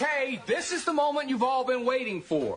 [0.00, 2.56] Okay, this is the moment you've all been waiting for.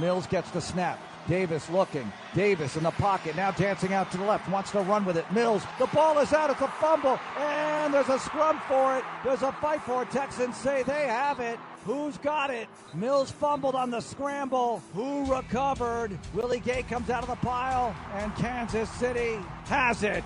[0.00, 0.98] Mills gets the snap.
[1.28, 2.10] Davis looking.
[2.34, 5.30] Davis in the pocket, now dancing out to the left, wants to run with it.
[5.30, 9.04] Mills, the ball is out, it's a fumble, and there's a scrum for it.
[9.22, 10.10] There's a fight for it.
[10.10, 11.58] Texans say they have it.
[11.84, 12.66] Who's got it?
[12.94, 14.82] Mills fumbled on the scramble.
[14.94, 16.18] Who recovered?
[16.32, 20.24] Willie Gay comes out of the pile, and Kansas City has it.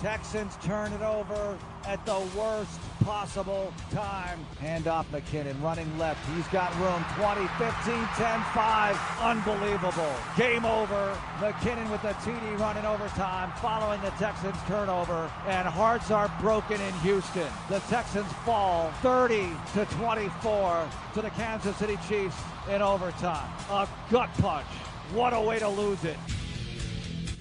[0.00, 4.38] Texans turn it over at the worst possible time.
[4.60, 6.18] Hand off McKinnon, running left.
[6.34, 7.04] He's got room.
[7.16, 8.98] 20, 15, 10, 5.
[9.20, 10.12] Unbelievable.
[10.36, 11.16] Game over.
[11.38, 15.30] McKinnon with the TD running overtime following the Texans turnover.
[15.46, 17.48] And hearts are broken in Houston.
[17.68, 22.36] The Texans fall 30 to 24 to the Kansas City Chiefs
[22.70, 23.50] in overtime.
[23.70, 24.66] A gut punch.
[25.12, 26.16] What a way to lose it.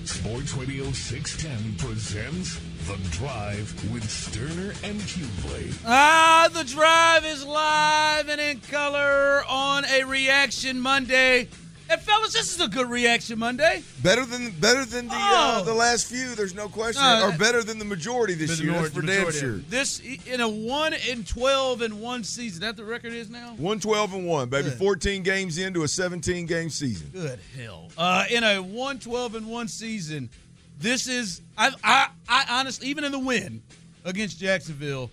[0.06, 5.74] Sports Radio 610 presents The Drive with Stoerner and Hughley.
[5.86, 11.48] Ah, The Drive is live and in color on a Reaction Monday.
[11.94, 13.84] And fellas, this is a good Reaction Monday.
[14.02, 15.64] Better than better than the uh, Oh.
[15.64, 16.34] the last few.
[16.34, 17.04] There's no question.
[17.04, 18.74] No, or better than the majority this year.
[18.74, 19.58] That's for damn sure.
[19.70, 22.62] This in a one in twelve in one season.
[22.62, 23.54] That the record is now.
[23.58, 24.70] One twelve and one, baby.
[24.70, 24.80] Good.
[24.80, 27.10] Fourteen games into a seventeen game season.
[27.14, 27.90] Good hell.
[27.96, 30.32] Uh, in a one twelve and one season,
[30.80, 33.62] this is I I I honestly even in the win
[34.04, 35.12] against Jacksonville,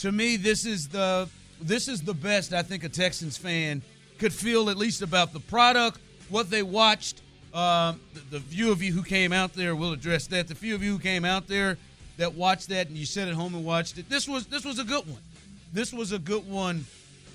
[0.00, 1.26] to me this is the
[1.62, 3.80] this is the best I think a Texans fan
[4.18, 5.98] could feel at least about the product,
[6.30, 7.22] what they watched.
[7.54, 10.48] Um, the, the few of you who came out there we'll address that.
[10.48, 11.78] The few of you who came out there
[12.18, 14.08] that watched that and you sat at home and watched it.
[14.10, 15.22] This was this was a good one.
[15.72, 16.84] This was a good one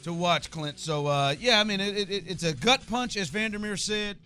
[0.03, 0.79] to watch, Clint.
[0.79, 4.17] So uh, yeah, I mean it, it, it's a gut punch, as Vandermeer said.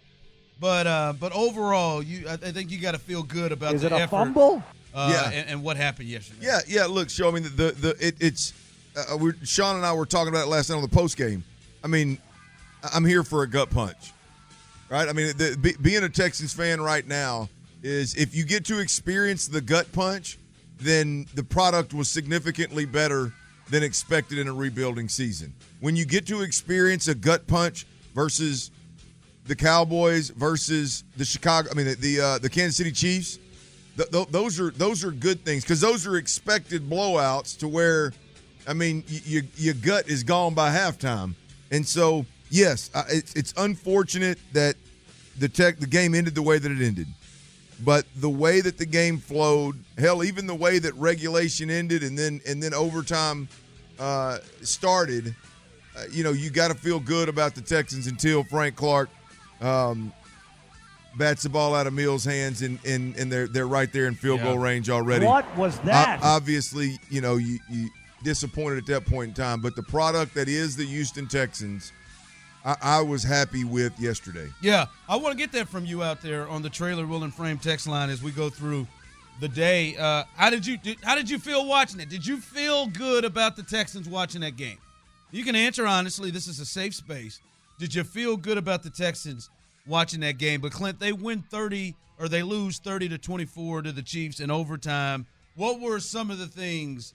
[0.60, 3.82] But uh, but overall, you I, I think you got to feel good about Is
[3.82, 4.64] the it a effort, fumble?
[4.94, 5.40] Uh, Yeah.
[5.40, 6.40] and, and what happened yesterday.
[6.46, 6.86] Yeah, yeah.
[6.86, 8.54] Look, show I mean the the, the it, it's
[8.98, 11.44] uh, we're, Sean and I were talking about it last night on the post game.
[11.84, 12.18] I mean,
[12.94, 14.12] I'm here for a gut punch,
[14.90, 15.08] right?
[15.08, 17.50] I mean, the, be, being a Texans fan right now
[17.84, 20.38] is if you get to experience the gut punch,
[20.80, 23.34] then the product was significantly better
[23.70, 25.54] than expected in a rebuilding season.
[25.80, 28.72] When you get to experience a gut punch versus
[29.46, 33.40] the Cowboys versus the Chicago, I mean the the, uh, the Kansas City Chiefs,
[33.98, 38.14] th- th- those are those are good things because those are expected blowouts to where,
[38.68, 41.34] I mean, y- y- your gut is gone by halftime,
[41.72, 44.76] and so yes, it's, it's unfortunate that
[45.40, 47.08] the tech the game ended the way that it ended,
[47.84, 52.18] but the way that the game flowed, hell, even the way that regulation ended and
[52.18, 53.48] then and then overtime
[54.00, 55.36] uh, started,
[55.98, 59.10] uh, you know, you got to feel good about the Texans until Frank Clark
[59.62, 60.14] um,
[61.18, 64.16] bats the ball out of Mills' hands, and and, and they're they're right there in
[64.16, 65.26] field goal range already.
[65.26, 66.20] What was that?
[66.22, 67.90] O- obviously, you know, you, you
[68.24, 71.92] disappointed at that point in time, but the product that is the Houston Texans,
[72.68, 74.50] I, I was happy with yesterday.
[74.62, 77.34] Yeah, I want to get that from you out there on the trailer wheel and
[77.34, 78.86] frame text line as we go through
[79.40, 79.96] the day.
[79.96, 82.10] Uh, how did you did, how did you feel watching it?
[82.10, 84.78] Did you feel good about the Texans watching that game?
[85.32, 86.30] You can answer honestly.
[86.30, 87.40] This is a safe space.
[87.80, 89.50] Did you feel good about the Texans
[89.86, 90.60] watching that game?
[90.60, 94.42] But Clint, they win thirty or they lose thirty to twenty four to the Chiefs
[94.42, 95.26] in overtime.
[95.56, 97.14] What were some of the things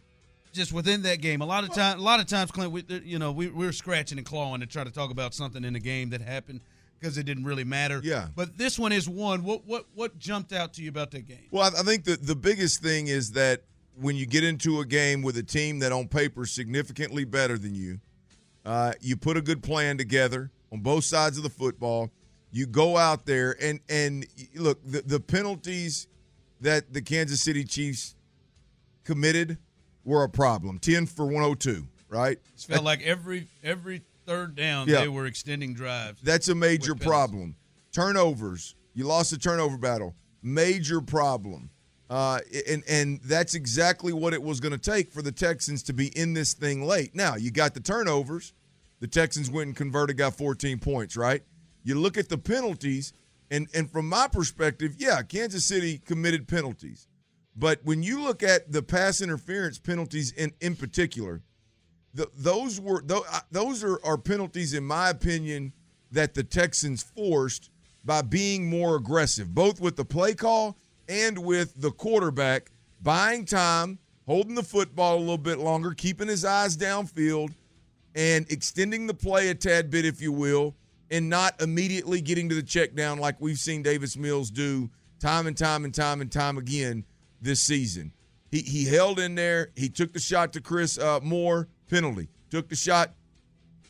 [0.53, 1.41] just within that game?
[1.41, 4.19] A lot of time, a lot of times, Clint, we, you know, we, we're scratching
[4.19, 6.61] and clawing to try to talk about something in the game that happened
[6.99, 8.01] because it didn't really matter.
[8.03, 8.29] Yeah.
[8.35, 9.43] But this one is one.
[9.43, 11.49] What what what jumped out to you about that game?
[11.51, 13.63] Well, I I think the the biggest thing is that
[14.01, 17.59] when you get into a game with a team that on paper is significantly better
[17.59, 18.01] than you,
[18.65, 22.11] uh, you put a good plan together on both sides of the football.
[22.53, 26.07] You go out there and and look the the penalties
[26.61, 28.15] that the Kansas City Chiefs
[29.05, 29.59] committed
[30.05, 30.79] were a problem.
[30.79, 32.39] Ten for one hundred two, right?
[32.55, 35.01] It felt like every every third down Yeah.
[35.01, 36.21] they were extending drives.
[36.23, 37.57] That's a major problem.
[37.93, 38.75] Turnovers.
[38.95, 40.15] You lost the turnover battle.
[40.43, 41.71] Major problem.
[42.11, 45.93] Uh, and and that's exactly what it was going to take for the Texans to
[45.93, 47.15] be in this thing late.
[47.15, 48.53] Now you got the turnovers.
[49.01, 51.17] The Texans went and converted, got 14 points.
[51.17, 51.43] Right.
[51.85, 53.13] You look at the penalties,
[53.51, 57.09] and and from my perspective, yeah, Kansas City committed penalties,
[57.57, 61.43] but when you look at the pass interference penalties in in particular,
[62.15, 63.03] the, those were
[63.51, 65.73] those are, are penalties, in my opinion,
[66.11, 67.71] that the Texans forced
[68.05, 70.77] by being more aggressive, both with the play call
[71.09, 72.71] and with the quarterback
[73.03, 77.53] buying time, holding the football a little bit longer, keeping his eyes downfield,
[78.15, 80.75] and extending the play a tad bit, if you will,
[81.11, 84.91] and not immediately getting to the check down like we've seen Davis Mills do
[85.21, 87.05] time and time and time and time again
[87.43, 88.13] this season.
[88.51, 89.71] He, he held in there.
[89.77, 92.29] He took the shot to Chris uh, Moore, penalty.
[92.51, 93.13] Took the shot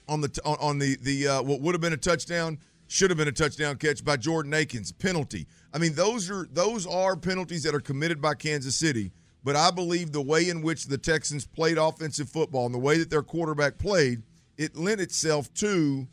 [0.08, 3.16] on the on, on the the uh, what would have been a touchdown should have
[3.16, 5.46] been a touchdown catch by Jordan Akins penalty.
[5.72, 9.12] I mean those are those are penalties that are committed by Kansas City.
[9.44, 12.98] But I believe the way in which the Texans played offensive football and the way
[12.98, 14.22] that their quarterback played,
[14.56, 16.06] it lent itself to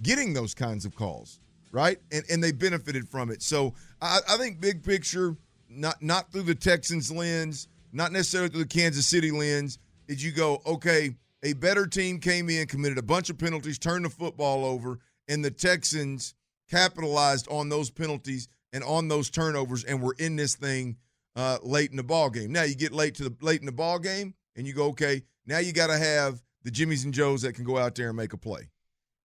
[0.00, 1.40] getting those kinds of calls,
[1.72, 1.98] right?
[2.12, 3.42] And and they benefited from it.
[3.42, 5.36] So I, I think big picture,
[5.68, 10.32] not not through the Texans lens, not necessarily through the Kansas City lens, did you
[10.32, 14.64] go, okay, a better team came in, committed a bunch of penalties, turned the football
[14.64, 14.98] over,
[15.28, 16.34] and the Texans
[16.70, 20.96] capitalized on those penalties and on those turnovers, and were in this thing
[21.36, 22.52] uh, late in the ball game.
[22.52, 25.22] Now you get late to the late in the ball game, and you go, okay,
[25.46, 28.16] now you got to have the Jimmys and Joes that can go out there and
[28.16, 28.68] make a play.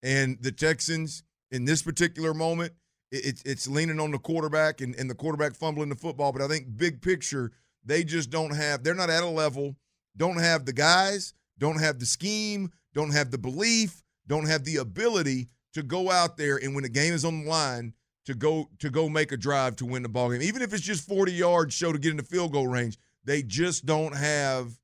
[0.01, 2.73] And the Texans in this particular moment,
[3.13, 6.31] it, it's leaning on the quarterback and, and the quarterback fumbling the football.
[6.31, 7.51] But I think big picture,
[7.85, 8.83] they just don't have.
[8.83, 9.75] They're not at a level.
[10.17, 11.33] Don't have the guys.
[11.57, 12.71] Don't have the scheme.
[12.93, 14.03] Don't have the belief.
[14.27, 17.49] Don't have the ability to go out there and when the game is on the
[17.49, 17.93] line
[18.25, 20.41] to go to go make a drive to win the ball game.
[20.41, 23.43] Even if it's just 40 yards show to get in the field goal range, they
[23.43, 24.79] just don't have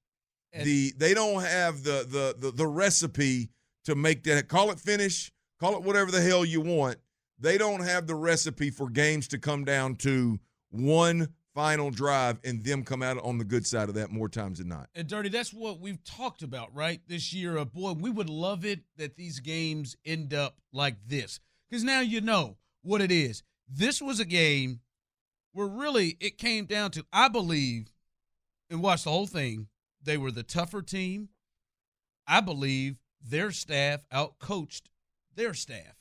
[0.51, 3.49] and the they don't have the, the the the recipe
[3.85, 6.97] to make that call it finish, call it whatever the hell you want.
[7.39, 10.39] They don't have the recipe for games to come down to
[10.71, 14.59] one final drive and them come out on the good side of that more times
[14.59, 14.87] than not.
[14.93, 17.01] And Dirty, that's what we've talked about, right?
[17.07, 21.39] This year, uh, boy, we would love it that these games end up like this.
[21.69, 23.43] Because now you know what it is.
[23.67, 24.81] This was a game
[25.53, 27.91] where really it came down to, I believe,
[28.69, 29.67] and watch the whole thing,
[30.01, 31.29] they were the tougher team.
[32.27, 34.83] I believe their staff outcoached
[35.35, 35.98] their staff.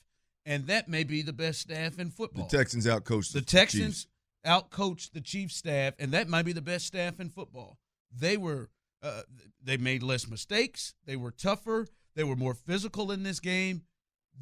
[0.49, 2.49] And that may be the best staff in football.
[2.49, 4.07] The Texans outcoached the, the Texans
[4.47, 7.77] outcoached the Chiefs staff, and that might be the best staff in football.
[8.11, 8.71] They were
[9.03, 9.23] uh,
[9.63, 10.95] they made less mistakes.
[11.05, 11.87] They were tougher.
[12.17, 13.83] They were more physical in this game.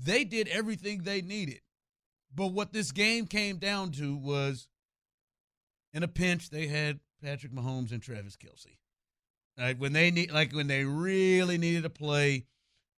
[0.00, 1.60] They did everything they needed.
[2.32, 4.68] But what this game came down to was
[5.92, 8.78] in a pinch, they had Patrick Mahomes and Travis Kelce.
[9.58, 12.44] Like when they need, like when they really needed to play,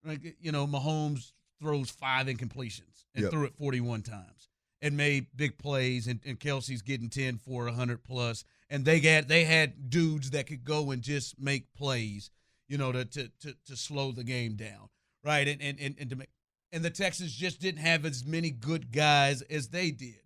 [0.05, 3.31] like you know, Mahomes throws five incompletions and yep.
[3.31, 4.49] threw it 41 times
[4.81, 9.29] and made big plays, and, and Kelce's getting 10 for 100 plus, and they got
[9.29, 12.31] they had dudes that could go and just make plays,
[12.69, 14.89] you know, to to to, to slow the game down,
[15.25, 15.49] right?
[15.49, 16.29] And and and, and to make
[16.71, 20.21] and the Texans just didn't have as many good guys as they did.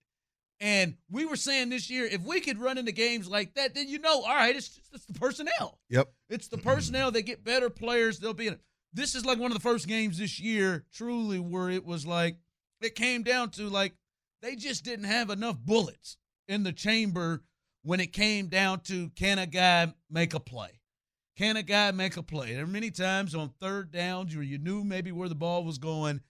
[0.61, 3.88] And we were saying this year, if we could run into games like that, then
[3.88, 5.81] you know, all right, it's, just, it's the personnel.
[5.88, 6.12] Yep.
[6.29, 7.11] It's the personnel.
[7.11, 8.19] They get better players.
[8.19, 8.61] They'll be in it.
[8.92, 12.36] This is like one of the first games this year, truly, where it was like,
[12.80, 13.94] it came down to like,
[14.42, 16.16] they just didn't have enough bullets
[16.48, 17.42] in the chamber
[17.82, 20.80] when it came down to can a guy make a play?
[21.36, 22.54] Can a guy make a play?
[22.54, 25.78] There are many times on third downs where you knew maybe where the ball was
[25.78, 26.20] going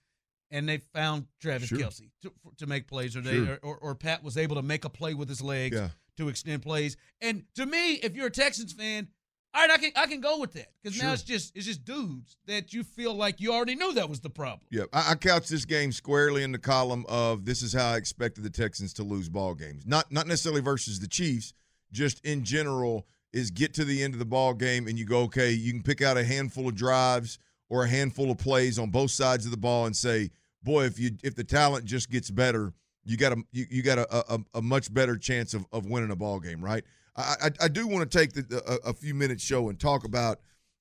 [0.49, 1.79] and they found Travis sure.
[1.79, 3.59] Kelce to, to make plays, or they sure.
[3.63, 5.89] or, or, Pat was able to make a play with his legs yeah.
[6.17, 6.95] to extend plays.
[7.19, 9.07] And to me, if you're a Texans fan,
[9.53, 11.05] all right, I can I can go with that because sure.
[11.05, 14.19] now it's just it's just dudes that you feel like you already knew that was
[14.19, 14.61] the problem.
[14.71, 17.97] Yeah, I, I couch this game squarely in the column of this is how I
[17.97, 19.85] expected the Texans to lose ball games.
[19.85, 21.53] Not not necessarily versus the Chiefs,
[21.91, 23.05] just in general.
[23.31, 25.81] Is get to the end of the ball game and you go, okay, you can
[25.81, 29.49] pick out a handful of drives or a handful of plays on both sides of
[29.49, 30.29] the ball and say,
[30.61, 33.97] boy, if you if the talent just gets better, you got a you, you got
[33.97, 36.83] a, a, a much better chance of, of winning a ball game, right?
[37.15, 40.03] I I, I do want to take the, a, a, few minutes show and talk
[40.03, 40.39] about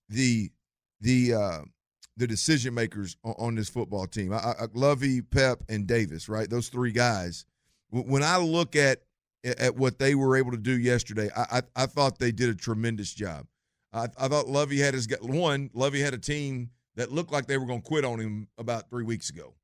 [0.08, 0.50] the
[1.00, 1.58] the uh,
[2.16, 4.32] the decision makers on, on, this football team.
[4.32, 6.48] I, I, Lovie, Pep, and Davis, right?
[6.48, 7.44] Those three guys.
[7.90, 9.02] When I look at
[9.44, 12.54] at what they were able to do yesterday, I I, I thought they did a
[12.54, 13.46] tremendous job.
[13.92, 15.70] I, I thought Lovie had his one.
[15.74, 18.88] Lovie had a team that looked like they were going to quit on him about
[18.90, 19.54] three weeks ago.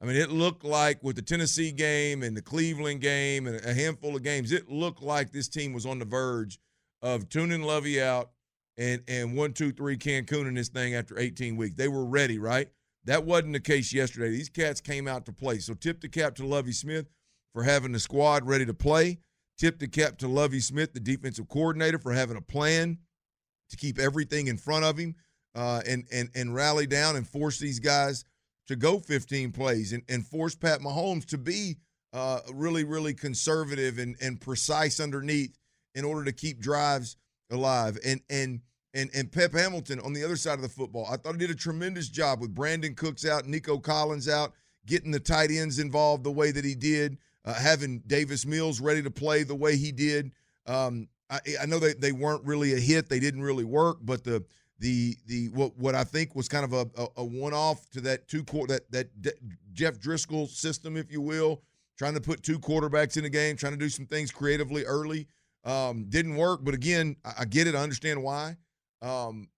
[0.00, 3.72] I mean, it looked like with the Tennessee game and the Cleveland game and a
[3.72, 6.58] handful of games, it looked like this team was on the verge
[7.00, 8.30] of tuning Lovie out
[8.76, 11.76] and and one, two, three Cancun in this thing after 18 weeks.
[11.76, 12.68] They were ready, right?
[13.04, 14.30] That wasn't the case yesterday.
[14.30, 15.58] These cats came out to play.
[15.58, 17.06] So tip the cap to Lovie Smith
[17.52, 19.18] for having the squad ready to play.
[19.58, 22.98] Tip the cap to Lovie Smith, the defensive coordinator, for having a plan
[23.70, 25.14] to keep everything in front of him
[25.54, 28.24] uh, and and and rally down and force these guys
[28.66, 31.76] to go 15 plays and, and force Pat Mahomes to be
[32.12, 35.58] uh, really, really conservative and, and precise underneath
[35.94, 37.16] in order to keep drives
[37.50, 37.98] alive.
[38.04, 38.60] And and
[38.94, 41.50] and and Pep Hamilton on the other side of the football, I thought he did
[41.50, 44.52] a tremendous job with Brandin Cooks out, Nico Collins out,
[44.86, 49.02] getting the tight ends involved the way that he did, uh, having Davis Mills ready
[49.02, 50.32] to play the way he did.
[50.66, 54.24] Um, I, I know they, they weren't really a hit, they didn't really work, but
[54.24, 54.44] the
[54.78, 58.00] the the what what I think was kind of a, a, a one off to
[58.02, 59.34] that two quarter that that
[59.72, 61.62] Jeff Driskel system, if you will,
[61.96, 65.28] trying to put two quarterbacks in the game, trying to do some things creatively early.
[65.64, 67.74] Um, didn't work, but again, I, I get it.
[67.74, 68.56] I understand why.
[69.00, 69.48] Um,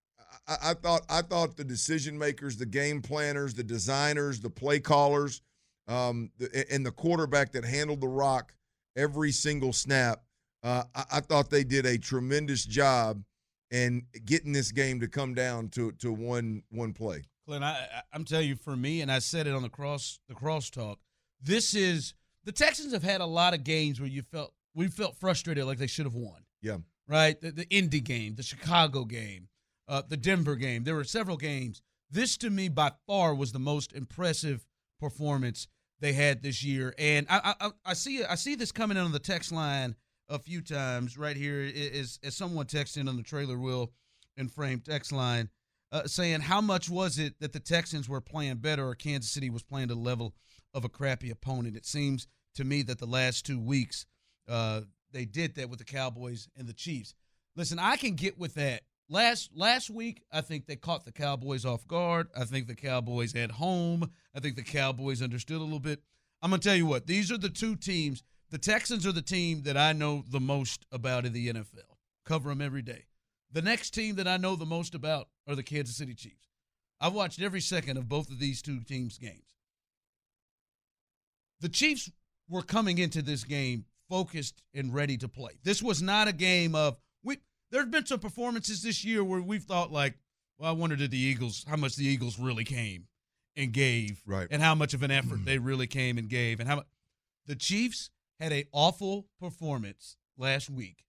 [0.47, 4.81] I, I thought I thought the decision makers, the game planners, the designers, the play
[4.81, 5.43] callers,
[5.89, 6.31] um,
[6.71, 8.55] and the quarterback that handled the rock
[8.97, 10.23] every single snap.
[10.63, 13.23] Uh, I, I thought they did a tremendous job
[13.71, 17.25] and getting this game to come down to to one one play.
[17.47, 20.19] Clint, I, I, I'm telling you, for me, and I said it on the cross
[20.29, 20.97] the crosstalk.
[21.41, 25.17] This is the Texans have had a lot of games where you felt we felt
[25.17, 26.45] frustrated, like they should have won.
[26.63, 27.41] Yeah, right.
[27.41, 29.49] The, the Indy game, the Chicago game,
[29.89, 30.85] uh, the Denver game.
[30.85, 31.83] There were several games.
[32.11, 34.65] This, to me, by far, was the most impressive
[35.01, 35.67] performance
[36.01, 36.95] they had this year.
[36.99, 39.97] And I, I, I see I see this coming in on the text line
[40.29, 43.93] a few times right here is as someone texting on the trailer wheel
[44.37, 45.49] and frame text line
[45.93, 49.51] uh, saying how much was it that the Texans were playing better or Kansas City
[49.51, 50.35] was playing the level
[50.75, 51.77] of a crappy opponent.
[51.77, 54.07] It seems to me that the last two weeks
[54.49, 57.15] uh, they did that with the Cowboys and the Chiefs.
[57.55, 58.83] Listen, I can get with that.
[59.09, 62.27] Last last week, I think they caught the Cowboys off guard.
[62.37, 64.11] I think the Cowboys at home.
[64.35, 66.03] I think the Cowboys understood a little bit.
[66.43, 69.63] I'm gonna tell you what; these are the two teams the Texans are the team
[69.63, 71.97] that I know the most about in the NFL.
[72.25, 73.05] Cover them every day.
[73.53, 76.49] The next team that I know the most about are the Kansas City Chiefs.
[77.01, 79.55] I've watched every second of both of these two teams' games.
[81.61, 82.11] The Chiefs
[82.49, 85.59] were coming into this game focused and ready to play.
[85.63, 87.39] This was not a game of we
[87.71, 90.15] there's been some performances this year where we've thought like,
[90.59, 93.07] well, I wonder did the Eagles how much the Eagles really came
[93.57, 94.47] and gave right.
[94.51, 95.45] and how much of an effort mm-hmm.
[95.45, 96.87] they really came and gave and how much
[97.47, 101.05] the Chiefs had a awful performance last week.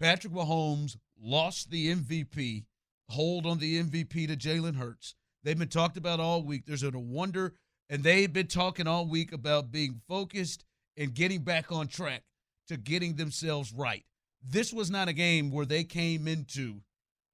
[0.00, 2.64] Patrick Mahomes lost the MVP,
[3.08, 5.14] hold on the MVP to Jalen Hurts.
[5.42, 6.66] They've been talked about all week.
[6.66, 7.54] There's a wonder,
[7.90, 10.64] and they've been talking all week about being focused
[10.96, 12.22] and getting back on track
[12.68, 14.04] to getting themselves right.
[14.42, 16.80] This was not a game where they came into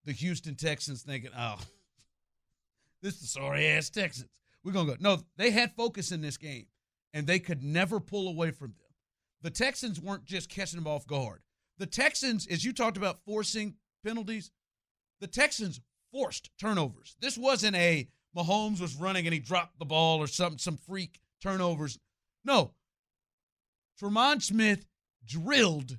[0.05, 1.59] the Houston Texans thinking, oh,
[3.03, 4.29] this is sorry ass Texans.
[4.63, 4.99] We're going to go.
[5.01, 6.67] No, they had focus in this game,
[7.13, 8.84] and they could never pull away from them
[9.45, 11.43] the Texans weren't just catching them off guard.
[11.79, 14.51] The Texans, as you talked about forcing penalties,
[15.21, 17.15] the Texans forced turnovers.
[17.21, 21.21] This wasn't a Mahomes was running and he dropped the ball or some some freak
[21.43, 21.99] turnovers.
[22.43, 22.73] No.
[24.01, 24.87] Tremon Smith
[25.27, 25.99] drilled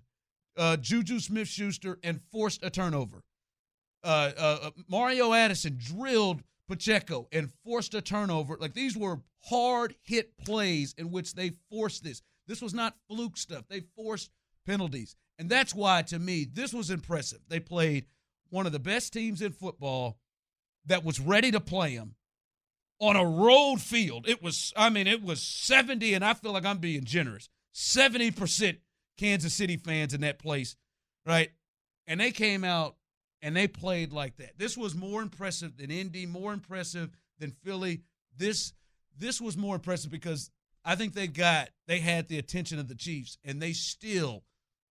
[0.58, 3.24] uh, Juju Smith Schuster and forced a turnover.
[4.04, 8.58] Uh, uh, uh, Mario Addison drilled Pacheco and forced a turnover.
[8.60, 12.24] Like these were hard hit plays in which they forced this.
[12.48, 13.66] This was not fluke stuff.
[13.68, 14.32] They forced
[14.66, 15.16] penalties.
[15.38, 17.40] And that's why, to me, this was impressive.
[17.48, 18.06] They played
[18.50, 20.18] one of the best teams in football
[20.86, 22.16] that was ready to play them
[23.00, 24.28] on a road field.
[24.28, 28.78] It was, I mean, it was 70, and I feel like I'm being generous 70%
[29.18, 30.75] Kansas City fans in that place,
[31.25, 31.52] right?
[32.08, 32.96] And they came out
[33.42, 34.58] and they played like that.
[34.58, 37.10] This was more impressive than Indy, more impressive
[37.40, 38.02] than Philly.
[38.38, 38.74] This
[39.18, 40.52] this was more impressive because
[40.86, 44.44] I think they got they had the attention of the Chiefs, and they still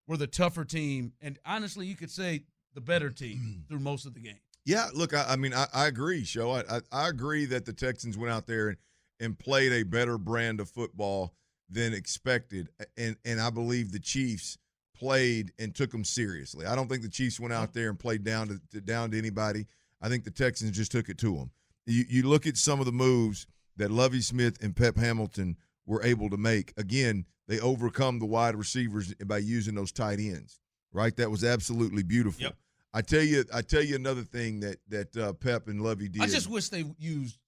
[0.07, 2.43] were the tougher team, and honestly, you could say
[2.75, 4.41] the better team through most of the game.
[4.67, 6.51] Yeah, look, I, I mean, I, I, agree, Show.
[6.51, 8.79] I, I, I agree that the Texans went out there and,
[9.21, 11.35] and played a better brand of football
[11.71, 14.59] than expected, and and I believe the Chiefs
[14.97, 16.67] played and took them seriously.
[16.67, 19.19] I don't think the Chiefs went out there and played down to, to down to
[19.19, 19.67] anybody.
[20.01, 21.51] I think the Texans just took it to them.
[21.87, 23.47] You, you look at some of the moves
[23.77, 26.73] that Lovie Smith and Pep Hamilton were able to make.
[26.77, 30.61] Again, they overcome the wide receivers by using those tight ends.
[30.93, 32.45] Right, that was absolutely beautiful.
[32.45, 32.57] Yep.
[32.93, 36.23] I tell you, I tell you another thing that that uh, Pep and Lovie did.
[36.23, 37.39] I just wish they used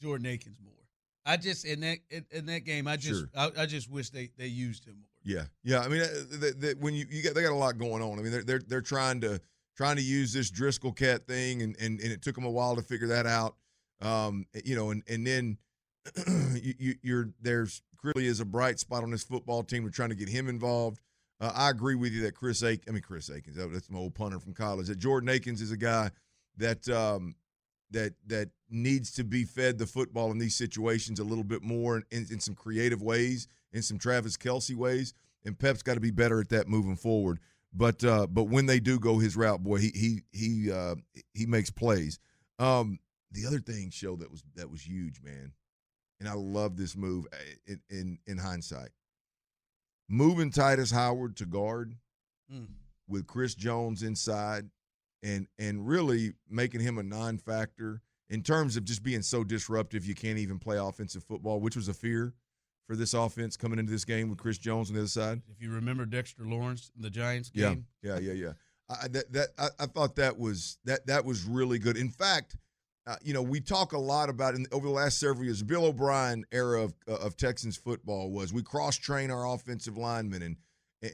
[0.00, 0.72] Jordan Akins more.
[1.26, 3.30] I just in that in, in that game, I just sure.
[3.36, 5.08] I, I, just wish they they used him more.
[5.22, 5.80] Yeah, yeah.
[5.80, 8.18] I mean, uh, when you you got they got a lot going on.
[8.18, 9.38] I mean, they're they're they're trying to
[9.76, 12.74] trying to use this Driskel cat thing, and and, and it took them a while
[12.76, 13.56] to figure that out.
[14.00, 15.58] Um, you know, and and then
[16.54, 19.84] you, are there's clearly is a bright spot on this football team.
[19.84, 21.00] We're trying to get him involved.
[21.40, 24.14] Uh, I agree with you that Chris Akins, I mean Chris Akins, that's my old
[24.14, 24.88] punter from college.
[24.88, 26.10] That Jordan Akins is a guy
[26.56, 27.36] that um,
[27.90, 31.98] that that needs to be fed the football in these situations a little bit more
[32.10, 35.14] in, in some creative ways, in some Travis Kelce ways.
[35.44, 37.38] And Pep's got to be better at that moving forward.
[37.72, 40.96] But uh, but when they do go his route, boy, he he he uh,
[41.34, 42.18] he makes plays.
[42.58, 42.98] Um,
[43.30, 45.52] the other thing, show that was that was huge, man
[46.20, 48.90] and I love this move eh, in in, in hindsight.
[50.08, 51.94] Moving Tytus Howard to guard
[52.52, 52.66] mm.
[53.06, 54.70] with Chris Jones inside
[55.22, 60.14] and and really making him a non-factor in terms of just being so disruptive you
[60.14, 62.34] can't even play offensive football, which was a fear
[62.86, 65.42] for this offense coming into this game with Chris Jones on the other side.
[65.50, 68.52] If you remember Dexter Lawrence, in the Giants Yeah, game, yeah, yeah, yeah.
[68.88, 71.98] I, that that I, I thought that was that that was really good.
[71.98, 72.56] In fact,
[73.08, 75.62] uh, you know, we talk a lot about in, over the last several years.
[75.62, 80.42] Bill O'Brien era of uh, of Texans football was we cross train our offensive linemen,
[80.42, 80.56] and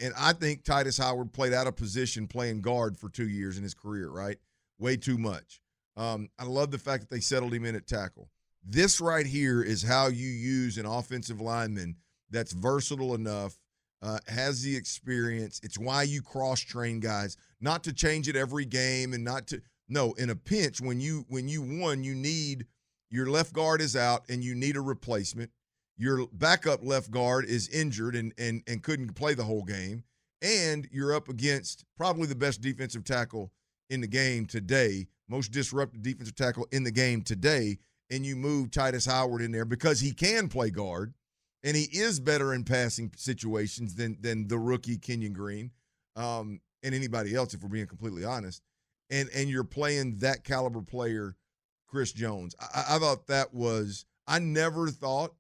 [0.01, 3.63] and I think Tytus Howard played out of position playing guard for two years in
[3.63, 4.11] his career.
[4.11, 4.39] Right,
[4.79, 5.61] way too much.
[5.97, 8.29] Um, I love the fact that they settled him in at tackle.
[8.65, 11.97] This right here is how you use an offensive lineman
[12.29, 13.57] that's versatile enough
[14.03, 15.61] uh, has the experience.
[15.63, 19.63] It's why you cross train guys, not to change it every game and not to
[19.89, 20.13] no.
[20.15, 22.67] In a pinch, when you when you won, you need
[23.11, 25.51] your left guard is out and you need a replacement.
[25.97, 30.05] Your backup left guard is injured and and and couldn't play the whole game,
[30.43, 33.53] and you're up against probably the best defensive tackle
[33.91, 37.79] in the game today, most disruptive defensive tackle in the game today,
[38.11, 41.15] and you move Tytus Howard in there because he can play guard
[41.65, 45.71] and he is better in passing situations than than the rookie Kenyon Green
[46.15, 48.63] um, and anybody else, if we're being completely honest.
[49.11, 51.37] And and you're playing that caliber player,
[51.87, 52.55] Chris Jones.
[52.61, 54.07] I, I thought that was.
[54.27, 55.35] I never thought,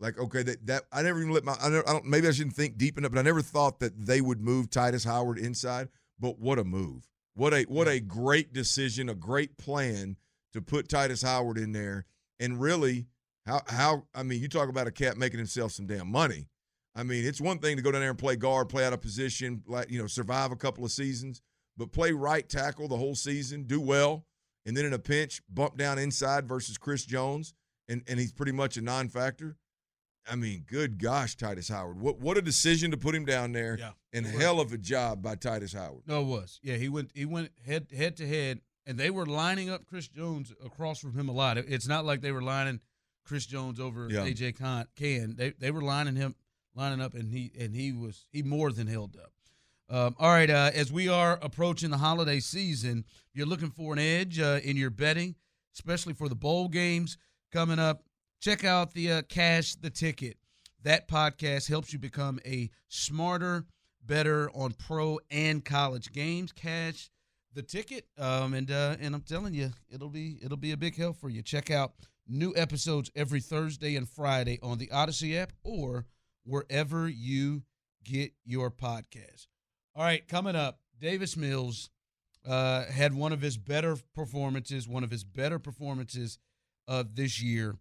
[0.00, 1.54] like, okay, that that I never even let my.
[1.60, 2.06] I, never, I don't.
[2.06, 5.04] Maybe I shouldn't think deep enough, but I never thought that they would move Tytus
[5.04, 5.88] Howard inside.
[6.18, 7.08] But what a move!
[7.34, 9.08] What a what a great decision!
[9.08, 10.16] A great plan
[10.52, 12.06] to put Tytus Howard in there,
[12.40, 13.06] and really
[13.46, 16.46] how how I mean, you talk about a cat making himself some damn money.
[16.94, 19.00] I mean, it's one thing to go down there and play guard, play out of
[19.00, 21.40] position, like you know, survive a couple of seasons,
[21.82, 24.24] but play right tackle the whole season, do well,
[24.64, 27.54] and then in a pinch, bump down inside versus Chris Jones,
[27.88, 29.56] and and he's pretty much a non-factor.
[30.30, 31.98] I mean, good gosh, Tytus Howard.
[31.98, 33.76] What what a decision to put him down there.
[33.80, 33.90] Yeah.
[34.12, 36.02] And hell of a job by Tytus Howard.
[36.06, 36.60] No, it was.
[36.62, 40.06] Yeah, he went he went head head to head, and they were lining up Chris
[40.06, 41.58] Jones across from him a lot.
[41.58, 42.78] It's not like they were lining
[43.24, 44.20] Chris Jones over Yeah.
[44.20, 44.56] AJ
[44.94, 45.34] Cann.
[45.36, 46.36] They they were lining him
[46.76, 49.31] lining up, and he and he was he more than held up.
[49.90, 53.98] Um, all right, uh, as we are approaching the holiday season, you're looking for an
[53.98, 55.34] edge uh, in your betting,
[55.74, 57.18] especially for the bowl games
[57.52, 58.04] coming up.
[58.40, 60.38] Check out the uh, Cash the Ticket.
[60.82, 63.66] That podcast helps you become a smarter,
[64.04, 66.52] better on pro and college games.
[66.52, 67.10] Cash
[67.54, 70.96] the ticket, um, and uh, and I'm telling you, it'll be it'll be a big
[70.96, 71.42] help for you.
[71.42, 71.92] Check out
[72.26, 76.06] new episodes every Thursday and Friday on the Audacy app or
[76.44, 77.62] wherever you
[78.04, 79.46] get your podcast.
[79.94, 81.90] All right, coming up, Davis Mills
[82.48, 86.38] uh, had one of his better performances, one of his better performances
[86.88, 87.76] of this year.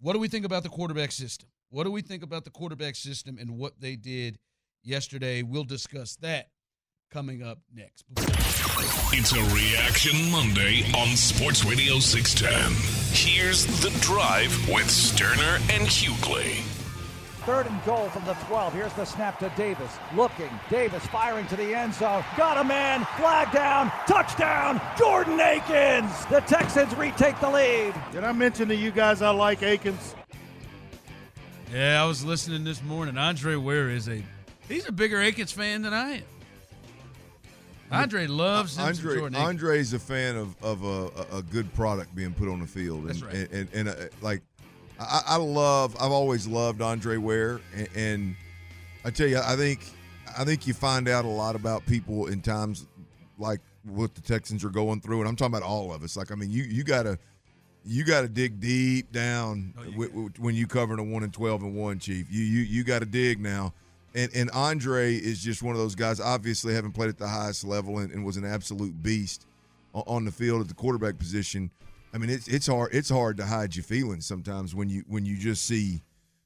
[0.00, 1.48] What do we think about the quarterback system?
[1.70, 4.38] What do we think about the quarterback system and what they did
[4.82, 5.42] yesterday?
[5.42, 6.50] We'll discuss that
[7.10, 8.04] coming up next.
[8.16, 12.72] It's a Reaction Monday on Sports Radio 610.
[13.12, 16.73] Here's The Drive with Stoerner and Hughley.
[17.46, 18.72] Third and goal from the 12.
[18.72, 19.92] Here's the snap to Davis.
[20.16, 20.48] Looking.
[20.70, 22.24] Davis firing to the end zone.
[22.38, 23.04] Got a man.
[23.18, 23.92] Flag down.
[24.06, 24.80] Touchdown.
[24.96, 26.24] Jordan Akins.
[26.26, 27.94] The Texans retake the lead.
[28.12, 30.14] Did I mention to you guys I like Akins?
[31.70, 33.18] Yeah, I was listening this morning.
[33.18, 34.22] Andre Ware is a
[34.66, 36.22] he's a bigger Akins fan than I am.
[37.90, 39.48] Andre loves him Andre Jordan Akins.
[39.48, 43.00] Andre's a fan of of a, a, a good product being put on the field,
[43.00, 43.34] and That's right.
[43.34, 44.42] and, and, and, uh, like
[45.08, 48.36] I, I love I've always loved Andre Ware, and, and
[49.04, 49.80] I tell you I think
[50.38, 52.86] I think you find out a lot about people in times
[53.38, 56.16] like what the Texans are going through, and I'm talking about all of us.
[56.16, 57.18] Like I mean, you you gotta
[57.86, 61.22] you got to dig deep down Oh, you wi- wi- when you covering a one
[61.22, 62.26] and twelve and one, Chief.
[62.30, 63.74] You you you got to dig now.
[64.14, 66.18] And and Andre is just one of those guys.
[66.18, 69.44] Obviously, haven't played at the highest level and, and was an absolute beast
[69.94, 71.70] o- on the field at the quarterback position.
[72.14, 75.26] I mean, it's it's hard it's hard to hide your feelings sometimes when you when
[75.26, 76.00] you just see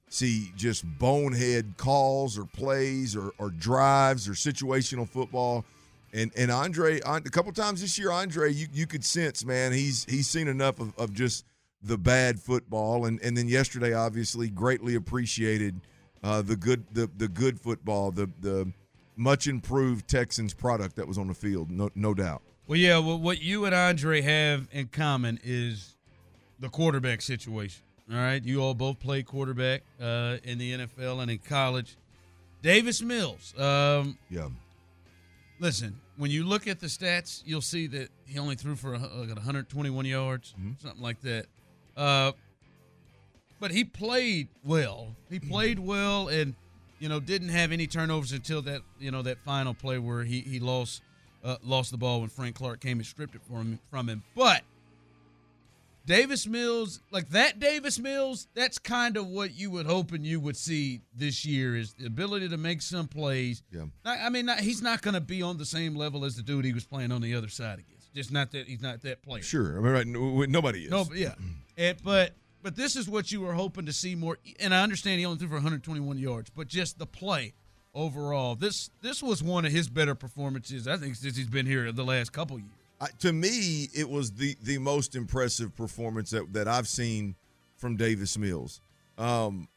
[0.09, 5.67] see just bonehead calls or plays or, or drives or situational football.
[6.15, 10.07] And and Andre, a couple times this year, Andre, you, you could sense, man, he's
[10.07, 11.45] he's seen enough of, of just
[11.83, 13.05] the bad football.
[13.05, 15.83] And and then yesterday, obviously, greatly appreciated
[16.23, 18.73] uh, the good the the good football, the the
[19.17, 22.41] much improved Texans product that was on the field, no no doubt.
[22.69, 25.97] Well, yeah, well, what you and Andre have in common is
[26.61, 27.83] the quarterback situation.
[28.13, 31.97] All right, you all both played quarterback uh, in the NFL and in college.
[32.61, 33.55] Davis Mills.
[33.59, 34.49] Um, Yeah.
[35.59, 38.99] listen, when you look at the stats, you'll see that he only threw for a,
[38.99, 41.47] like 121 yards, something like that.
[41.97, 42.33] Uh,
[43.61, 45.17] but he played well.
[45.31, 46.55] He played well, and
[46.99, 50.41] you know didn't have any turnovers until that you know that final play where he
[50.41, 51.03] he lost
[51.45, 54.23] uh, lost the ball when Frank Clark came and stripped it from him, from him.
[54.35, 54.63] But
[56.09, 60.41] Davis Mills, like that Davis Mills, that's kind of what you would hope and you
[60.41, 63.63] would see this year is the ability to make some plays.
[63.71, 63.85] Yeah.
[64.05, 66.43] I, I mean, not, he's not going to be on the same level as the
[66.43, 68.15] dude he was playing on the other side against.
[68.15, 69.43] Just not that he's not that player.
[69.43, 69.79] Sure.
[69.79, 70.91] I mean, right, nobody is.
[70.91, 71.35] No, but yeah.
[71.77, 74.39] And, but but this is what you were hoping to see more.
[74.59, 77.55] And I understand he only threw for 121 yards, but just the play
[77.99, 78.55] overall.
[78.55, 82.05] This this was one of his better performances I think since he's been here the
[82.05, 82.71] last couple years.
[83.21, 87.35] To me, it was the the most impressive performance that, that I've seen
[87.77, 88.81] from Davis Mills.
[89.17, 89.69] Um,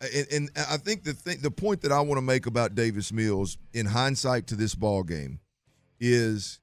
[0.00, 3.12] and, and I think the thing, the point that I want to make about Davis
[3.12, 5.40] Mills in hindsight to this ball game
[6.00, 6.60] is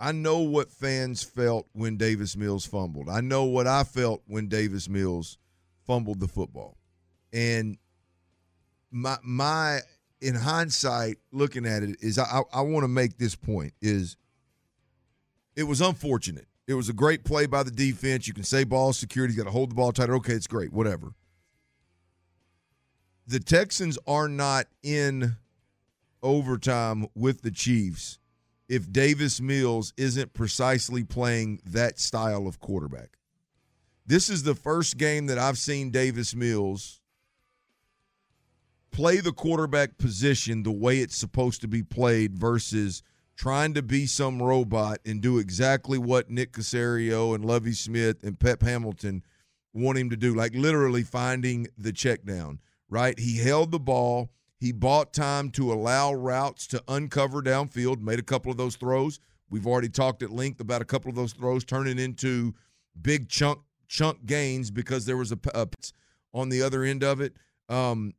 [0.00, 3.08] I know what fans felt when Davis Mills fumbled.
[3.08, 5.38] I know what I felt when Davis Mills
[5.86, 6.76] fumbled the football.
[7.32, 7.76] And
[8.90, 9.80] my my
[10.20, 14.16] in hindsight looking at it is I I want to make this point is
[15.56, 16.46] it was unfortunate.
[16.66, 18.26] It was a great play by the defense.
[18.26, 20.14] You can say ball security, got to hold the ball tighter.
[20.16, 21.12] Okay, it's great, whatever.
[23.26, 25.36] The Texans are not in
[26.22, 28.18] overtime with the Chiefs
[28.68, 33.18] if Davis Mills isn't precisely playing that style of quarterback.
[34.06, 37.00] This is the first game that I've seen Davis Mills
[38.94, 43.02] play the quarterback position the way it's supposed to be played versus
[43.36, 48.38] trying to be some robot and do exactly what Nick Caserio and Lovie Smith and
[48.38, 49.24] Pep Hamilton
[49.72, 53.18] want him to do, like literally finding the check down, right?
[53.18, 54.30] He held the ball.
[54.60, 59.18] He bought time to allow routes to uncover downfield, made a couple of those throws.
[59.50, 62.54] We've already talked at length about a couple of those throws turning into
[63.02, 65.66] big chunk chunk gains because there was a, a
[66.32, 67.34] on the other end of it.
[67.68, 68.14] Um,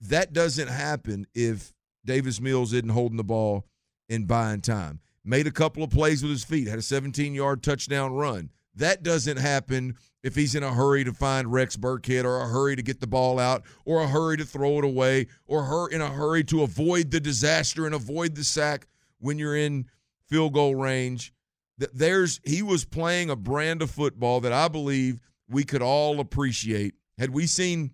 [0.00, 1.72] that doesn't happen if
[2.04, 3.66] Davis Mills isn't holding the ball
[4.08, 5.00] and buying time.
[5.24, 8.50] Made a couple of plays with his feet, had a 17 yard touchdown run.
[8.74, 12.76] That doesn't happen if he's in a hurry to find Rex Burkhead or a hurry
[12.76, 16.00] to get the ball out or a hurry to throw it away or her in
[16.00, 18.86] a hurry to avoid the disaster and avoid the sack
[19.18, 19.86] when you're in
[20.28, 21.32] field goal range.
[21.76, 26.94] There's he was playing a brand of football that I believe we could all appreciate.
[27.18, 27.92] Had we seen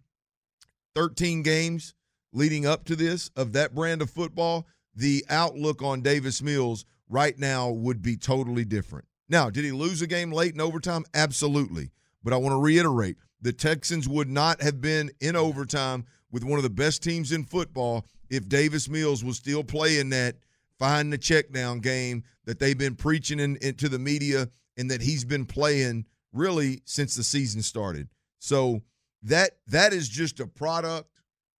[0.96, 1.94] 13 games
[2.32, 7.38] leading up to this of that brand of football, the outlook on Davis Mills right
[7.38, 9.04] now would be totally different.
[9.28, 11.04] Now, did he lose a game late in overtime?
[11.14, 11.90] Absolutely.
[12.24, 16.58] But I want to reiterate the Texans would not have been in overtime with one
[16.58, 20.36] of the best teams in football if Davis Mills was still playing that
[20.78, 25.02] find the check down game that they've been preaching in, into the media and that
[25.02, 28.08] he's been playing really since the season started.
[28.38, 28.82] So
[29.26, 31.10] that that is just a product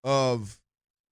[0.05, 0.59] of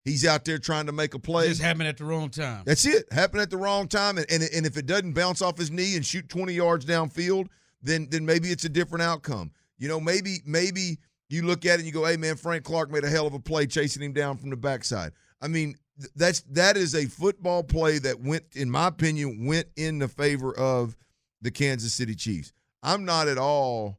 [0.05, 1.49] he's out there trying to make a play.
[1.49, 2.63] Just happened at the wrong time.
[2.65, 3.13] That's it.
[3.13, 4.19] Happened at the wrong time.
[4.19, 7.49] And, and, and if it doesn't bounce off his knee and shoot 20 yards downfield,
[7.83, 9.51] then then maybe it's a different outcome.
[9.79, 12.91] You know, maybe maybe you look at it and you go, hey man, Frank Clark
[12.91, 15.13] made a hell of a play chasing him down from the backside.
[15.41, 15.77] I mean,
[16.15, 20.57] that's that is a football play that went, in my opinion, went in the favor
[20.57, 20.97] of
[21.43, 22.53] the Kansas City Chiefs.
[22.83, 23.99] I'm not at all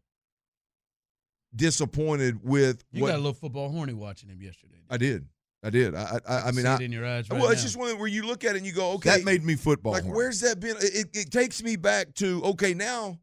[1.55, 4.81] disappointed with you what, got a little football horny watching him yesterday.
[4.89, 5.27] I did.
[5.63, 5.95] I did.
[5.95, 7.97] I I, I mean, See I, it in your eyes right well, it's just one
[7.97, 9.93] where you look at it and you go, okay, That made me football.
[9.93, 10.15] like horny.
[10.15, 10.75] where's that been?
[10.79, 13.19] It, it takes me back to okay, now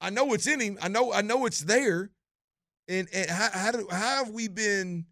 [0.00, 0.78] I know it's in him.
[0.82, 2.10] I know I know it's there,
[2.88, 5.06] and and how how, do, how have we been?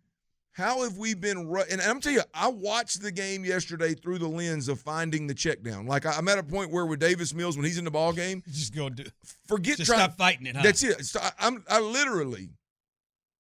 [0.53, 1.49] How have we been?
[1.49, 5.27] ru- And I'm telling you, I watched the game yesterday through the lens of finding
[5.27, 5.87] the check down.
[5.87, 8.43] Like I'm at a point where with Davis Mills, when he's in the ball game,
[8.51, 9.05] just go do.
[9.47, 10.01] forget Just trying.
[10.01, 10.57] stop fighting it.
[10.57, 10.63] Huh?
[10.63, 11.05] That's it.
[11.07, 12.51] So I, I'm I literally,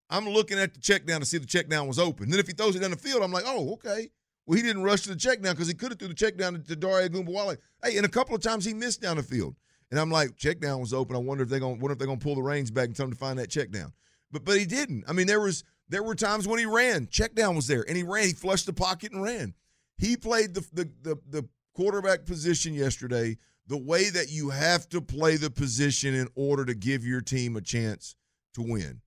[0.08, 2.30] I'm looking at the check down to see if the check down was open.
[2.30, 4.08] Then if he throws it down the field, I'm like, oh, okay.
[4.46, 6.36] Well, he didn't rush to the check down because he could have threw the check
[6.36, 7.58] down to, to Dare Ogunbowale.
[7.84, 9.54] Hey, and a couple of times he missed down the field,
[9.90, 11.14] and I'm like, check down was open.
[11.14, 13.04] I wonder if they're gonna wonder if they're gonna pull the reins back and tell
[13.06, 13.92] him to find that check down.
[14.32, 15.04] But but he didn't.
[15.08, 17.96] I mean, there was there were times when he ran, check down was there, and
[17.96, 18.28] he ran.
[18.28, 19.54] He flushed the pocket and ran.
[19.98, 25.00] He played the the the, the quarterback position yesterday the way that you have to
[25.00, 28.16] play the position in order to give your team a chance
[28.52, 29.00] to win.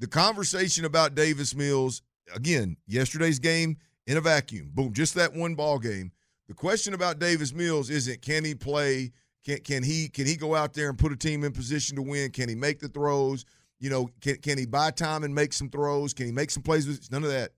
[0.00, 2.02] The conversation about Davis Mills,
[2.34, 4.70] again, yesterday's game in a vacuum.
[4.74, 6.12] Boom, just that one ball game.
[6.46, 9.12] The question about Davis Mills isn't can he play,
[9.46, 12.02] can can he can he go out there and put a team in position to
[12.02, 12.30] win?
[12.32, 13.46] Can he make the throws?
[13.82, 16.14] You know, can can he buy time and make some throws?
[16.14, 17.10] Can he make some plays?
[17.10, 17.50] None of that.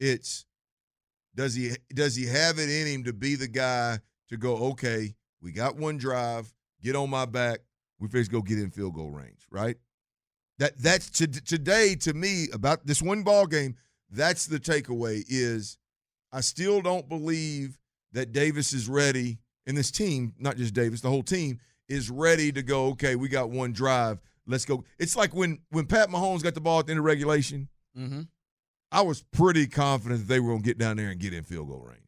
[0.00, 0.44] It's
[1.36, 5.14] does he does he have it in him to be the guy to go, okay,
[5.40, 7.60] we got one drive, get on my back,
[8.00, 9.76] we first go get in field goal range, right?
[10.58, 13.76] That that's to, today to me about this one ball game.
[14.10, 15.22] That's the takeaway.
[15.28, 15.78] Is
[16.32, 17.78] I still don't believe
[18.14, 22.50] that Davis is ready and this team, not just Davis, the whole team is ready
[22.50, 22.86] to go.
[22.86, 24.18] Okay, we got one drive.
[24.48, 24.84] Let's go.
[24.98, 27.68] It's like when when Pat Mahomes got the ball at the end of regulation.
[27.96, 28.22] Mm-hmm.
[28.90, 31.44] I was pretty confident that they were going to get down there and get in
[31.44, 32.00] field goal range.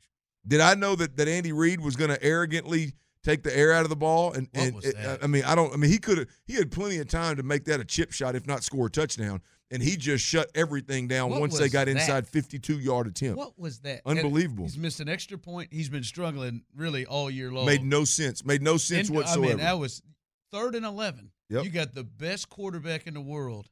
[0.47, 3.83] Did I know that that Andy Reid was going to arrogantly take the air out
[3.83, 4.33] of the ball?
[4.33, 5.23] And, What and it- that?
[5.23, 5.73] I mean, I don't.
[5.75, 6.29] I mean, he could have.
[6.47, 8.91] He had plenty of time to make that a chip shot, if not score a
[8.91, 9.43] touchdown.
[9.73, 11.93] And he just shut everything down What once they got that?
[11.93, 13.37] inside 52 yard attempt.
[13.39, 14.01] What was that?
[14.05, 14.65] Unbelievable.
[14.65, 15.69] And he's missed an extra point.
[15.73, 17.67] He's been struggling really all year long.
[17.67, 18.45] Made no sense.
[18.45, 19.45] Made no sense And, whatsoever.
[19.45, 20.03] I mean, that was
[20.53, 21.31] third and eleven.
[21.49, 21.65] Yep.
[21.65, 23.69] You got the best quarterback in the world,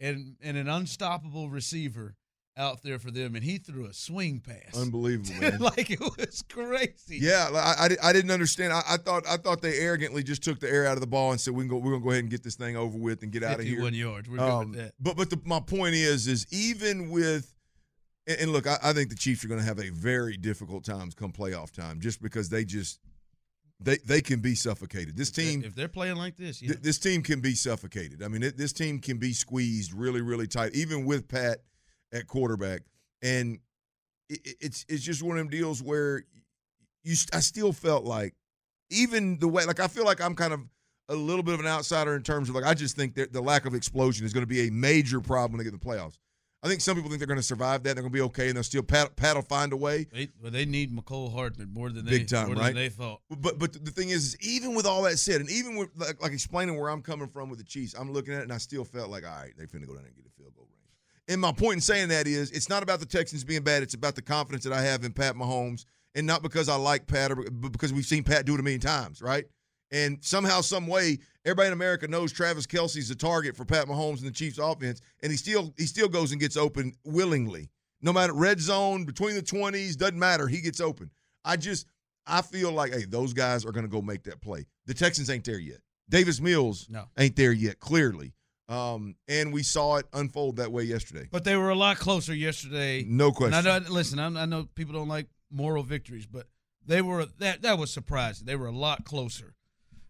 [0.00, 2.16] and and an unstoppable receiver
[2.56, 4.80] out there for them, and he threw a swing pass.
[4.80, 5.58] Unbelievable, man.
[5.58, 7.18] like it was crazy.
[7.20, 8.72] Yeah, I, I, I didn't understand.
[8.72, 11.32] I, I thought I thought they arrogantly just took the air out of the ball
[11.32, 11.78] and said we can go.
[11.78, 13.70] We're gonna go ahead and get this thing over with and get out of here.
[13.76, 14.28] fifty-one yards.
[14.28, 14.92] We're good Um, with that.
[15.00, 17.52] But but the, my point is is even with
[18.26, 20.84] and, and look, I, I think the Chiefs are going to have a very difficult
[20.84, 23.00] time come playoff time, just because they just
[23.80, 25.16] they they can be suffocated.
[25.16, 25.64] This If they- team.
[25.64, 26.68] if they're playing like this, yeah.
[26.72, 28.22] th- this team can be suffocated.
[28.22, 31.58] I mean, it, this team can be squeezed really, really tight, even with Pat
[32.12, 32.82] at quarterback.
[33.22, 33.58] And
[34.28, 36.24] it, it- it's it's just one of them deals where
[37.02, 37.14] you.
[37.14, 38.34] st- I still felt like,
[38.90, 40.60] even the way, like I feel like I'm kind of
[41.10, 43.40] a little bit of an outsider in terms of like I just think that the
[43.42, 46.16] lack of explosion is going to be a major problem to get the playoffs.
[46.64, 47.94] I think some people think they're going to survive that.
[47.94, 50.06] They're going to be okay, and they'll still Pat, Pat will find a way.
[50.10, 52.66] They, well, they need Mecole Hardman more than Big they time, more right?
[52.68, 53.20] than they thought.
[53.28, 56.22] But but the thing is, is even with all that said, and even with like,
[56.22, 58.56] like explaining where I'm coming from with the Chiefs, I'm looking at it and I
[58.56, 60.64] still felt like, all right, they're finna go down there and get a field goal
[60.64, 60.90] range.
[61.28, 63.82] And my point in saying that is, it's not about the Texans being bad.
[63.82, 67.06] It's about the confidence that I have in Pat Mahomes, and not because I like
[67.06, 69.44] Pat, or, but because we've seen Pat do it a million times, right?
[69.94, 74.18] And somehow, some way, everybody in America knows Travis Kelce's the target for Pat Mahomes
[74.18, 77.70] and the Chiefs offense, and he still he still goes and gets open willingly.
[78.02, 80.48] No matter red zone, between the twenties, doesn't matter.
[80.48, 81.10] He gets open.
[81.44, 81.86] I just
[82.26, 84.66] I feel like, hey, those guys are going to go make that play.
[84.86, 85.78] The Texans ain't there yet.
[86.10, 87.04] Davis Mills No.
[87.16, 88.34] ain't there yet, clearly.
[88.68, 91.28] Um, and we saw it unfold that way yesterday.
[91.30, 93.04] But they were a lot closer yesterday.
[93.06, 93.64] No question.
[93.64, 96.48] I listen, I, I know people don't like moral victories, but
[96.84, 98.46] they were that that was surprising.
[98.46, 99.54] They were a lot closer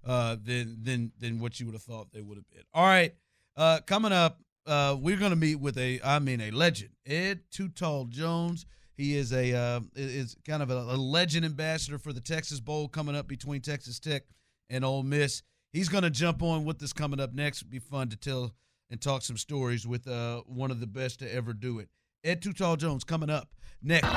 [0.06, 2.62] uh, than than than what you would have thought they would have been.
[2.72, 3.14] All right,
[3.56, 7.40] uh, coming up, uh, we're going to meet with a, I mean, a legend, Ed
[7.50, 8.66] Too Tall Jones.
[8.96, 12.88] He is a uh, is kind of a, a legend ambassador for the Texas Bowl
[12.88, 14.22] coming up between Texas Tech
[14.70, 15.42] and Ole Miss.
[15.72, 17.62] He's going to jump on with us coming up next.
[17.62, 18.52] It'll be fun to tell
[18.90, 21.88] and talk some stories with uh, one of the best to ever do it.
[22.24, 23.50] Ed Too Tall Jones coming up
[23.82, 24.08] next.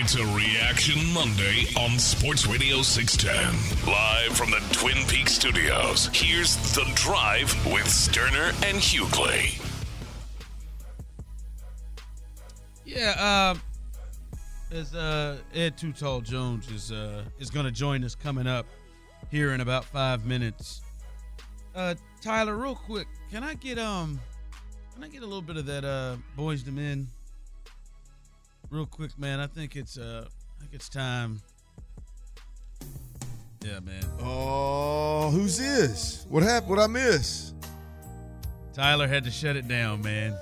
[0.00, 3.92] It's a Reaction Monday on Sports Radio 610.
[3.92, 9.62] Live from the Twin Peaks studios, here's The Drive with Sterner and Hughley.
[12.86, 13.60] Yeah, um,
[14.70, 18.64] as uh, Ed Too Tall Jones is uh, is going to join us coming up
[19.30, 20.80] here in about five minutes.
[21.74, 24.18] Uh, Tyler, real quick, can I get um,
[24.94, 27.08] can I get a little bit of that uh, Boyz II Men?
[28.72, 29.38] Real quick, man.
[29.38, 31.42] I think it's uh, I think it's time.
[33.62, 34.02] Yeah, man.
[34.18, 36.24] Oh, who's this?
[36.30, 36.70] What happened?
[36.70, 37.52] What I miss?
[38.72, 40.34] Tyler had to shut it down, man.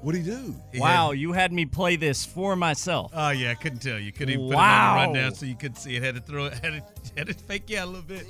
[0.00, 0.52] What'd he do?
[0.72, 3.12] He wow, had- you had me play this for myself.
[3.14, 4.10] Oh yeah, I couldn't tell you.
[4.10, 6.02] Couldn't even put it on the rundown so you couldn't see it.
[6.02, 6.54] Had to throw it.
[6.54, 6.82] Had to,
[7.16, 8.26] had to fake you out a little bit.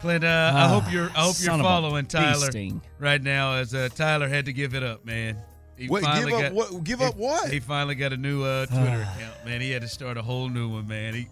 [0.00, 1.10] Clint, uh, I hope you're.
[1.16, 2.80] I hope you're Son of a following Tyler sting.
[3.00, 3.54] right now.
[3.54, 5.36] As uh, Tyler had to give it up, man.
[5.76, 6.84] He Wait, finally give up got- what?
[6.84, 7.50] Give he- up what?
[7.50, 9.60] He finally got a new uh, Twitter account, man.
[9.60, 11.14] He had to start a whole new one, man.
[11.14, 11.28] He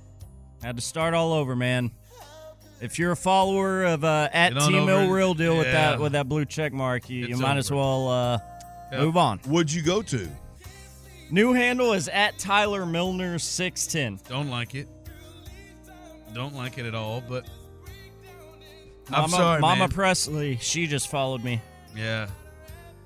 [0.62, 1.90] Had to start all over, man.
[2.80, 5.08] If you're a follower of uh, at Get T Mill.
[5.08, 8.08] Real Deal with that with that blue check mark, you, you It's might as well
[8.08, 8.38] uh,
[8.90, 9.00] Yep.
[9.00, 9.38] move on.
[9.46, 10.28] What'd you go to?
[11.30, 14.18] New handle is at Tyler Milner six ten.
[14.28, 14.88] don't like it.
[16.34, 17.22] Don't like it at all.
[17.26, 17.46] But
[19.08, 19.88] I'm Mama, sorry, Mama man.
[19.90, 21.60] Presley, she just followed me.
[21.96, 22.26] yeah.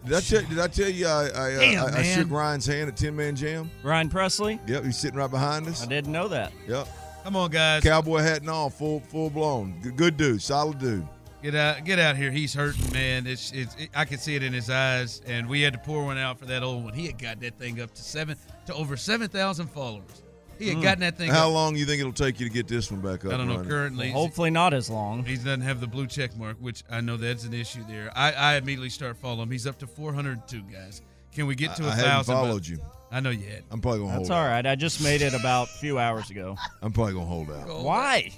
[0.07, 0.43] Did I tell?
[0.43, 2.19] Did I tell you I I, uh, Damn, I, I man.
[2.19, 3.71] shook Ryan's hand at Ten Man Jam?
[3.83, 5.83] Ryan Presley, Yep, he's sitting right behind us.
[5.83, 6.53] I didn't know that.
[6.69, 6.87] Yep,
[7.25, 7.83] Come on, guys.
[7.83, 9.81] cowboy hat and all, full full blown.
[9.83, 11.07] Good, good dude, solid dude.
[11.43, 12.31] Get out, get out here.
[12.31, 13.27] He's hurting, man.
[13.27, 16.05] It's, it's, it, I can see it in his eyes, and we had to pour
[16.05, 16.95] one out for that old one.
[16.95, 20.23] He had got that thing up to seven, to over seven thousand followers.
[20.59, 21.31] He had gotten that thing.
[21.31, 23.33] How up, long you think it'll take you to get this one back up?
[23.33, 23.57] I don't know.
[23.57, 23.69] running?
[23.71, 25.25] Currently, Hopefully not as long.
[25.25, 28.11] he doesn't have the blue check mark, which I know that's an issue there.
[28.17, 29.51] I, I immediately start following him.
[29.51, 31.03] He's up to four hundred two guys.
[31.35, 32.35] Can we get to I, a I thousand?
[32.35, 32.79] I followed you.
[33.13, 33.63] I know you had.
[33.71, 34.39] I'm probably gonna That's hold.
[34.39, 34.51] all out.
[34.51, 34.67] right.
[34.67, 36.57] I just made it about a few hours ago.
[36.83, 37.69] I'm probably gonna hold out.
[37.83, 38.33] Why?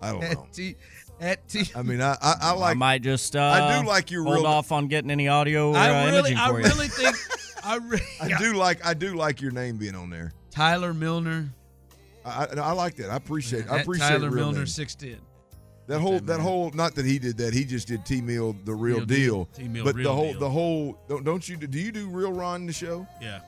[0.00, 0.26] I don't know.
[0.28, 0.76] At T,
[1.20, 1.64] at T.
[1.74, 2.76] I mean, I I, I I like.
[2.76, 5.76] might just uh, I do like your hold real- off on getting any audio or
[5.76, 6.66] uh, I really, imaging I for you.
[6.66, 7.16] really think,
[7.64, 8.84] I really, I do like.
[8.86, 10.32] I do like your name being on there.
[10.58, 11.48] Tyler Milner.
[12.24, 13.10] I, I, like that.
[13.10, 13.70] I appreciate.
[13.70, 15.18] I appreciate Tyler Milner six ten.
[15.86, 17.54] That whole that whole not that he did that.
[17.54, 19.44] He just did T Mill the real, Real deal.
[19.54, 20.40] T-Mill but real the whole deal.
[20.40, 23.06] the whole don't, don't you do, do you do real Ron the show?
[23.22, 23.38] Yeah,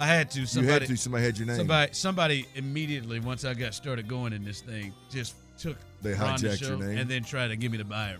[0.00, 0.40] I had to.
[0.40, 0.96] you Somebody, had to.
[0.96, 1.56] Somebody had your name.
[1.58, 6.40] somebody, somebody immediately once I got started going in this thing, just took They Ron
[6.40, 6.96] the hijacked show your name?
[6.96, 8.16] and then tried to give me the buyer.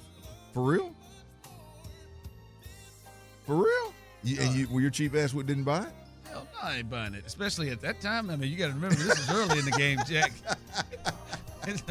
[0.53, 0.95] For real?
[3.47, 3.95] For real?
[4.23, 5.89] You, and uh, you, well, your cheap ass didn't buy it?
[6.35, 7.25] Hell no, I ain't buying it.
[7.27, 8.29] Especially at that time.
[8.31, 10.33] I mean, you got to remember this is early in the game, Jack.
[11.67, 11.83] it's,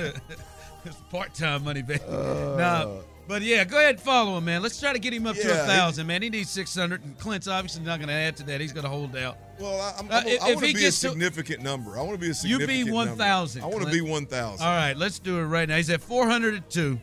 [0.86, 2.02] it's part-time money, baby.
[2.10, 4.62] no, but yeah, go ahead and follow him, man.
[4.62, 6.22] Let's try to get him up to a thousand, man.
[6.22, 8.60] He needs six hundred, and Clint's obviously not going to add to that.
[8.60, 9.38] He's going to hold out.
[9.60, 11.98] Well, I, I'm, Uh, I'm, if- I want to be a gets to- significant number.
[11.98, 12.78] I want to be a significant.
[12.80, 14.66] You be 1,000, I want to be 1,000.
[14.66, 15.78] All right, let's do it right now.
[15.78, 17.00] He's at 402.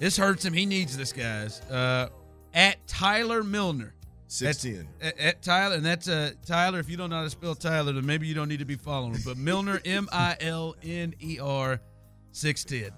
[0.00, 0.52] This hurts him.
[0.52, 1.60] He needs this, guys.
[1.70, 2.08] Uh,
[2.54, 3.94] at Tyler Milner.
[4.40, 4.88] That's- 610.
[5.00, 6.78] At, at Tyler, and that's uh, Tyler.
[6.78, 8.76] If you don't know how to spell Tyler, then maybe you don't need to be
[8.76, 9.22] following him.
[9.24, 11.80] But Milner, M I L N E R,
[12.32, 12.92] 610.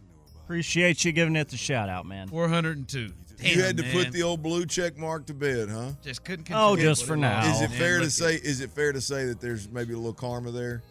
[0.45, 2.29] Appreciate you giving it the shout out, man.
[2.29, 3.13] 402.
[3.37, 3.93] Damn, you had to man.
[3.93, 5.91] put the old blue check mark to bed, huh?
[6.05, 7.45] Just couldn't Oh, just for now.
[7.51, 8.35] Is it Man, fair to say?
[8.37, 10.83] Is it fair to say that there's maybe a little karma there?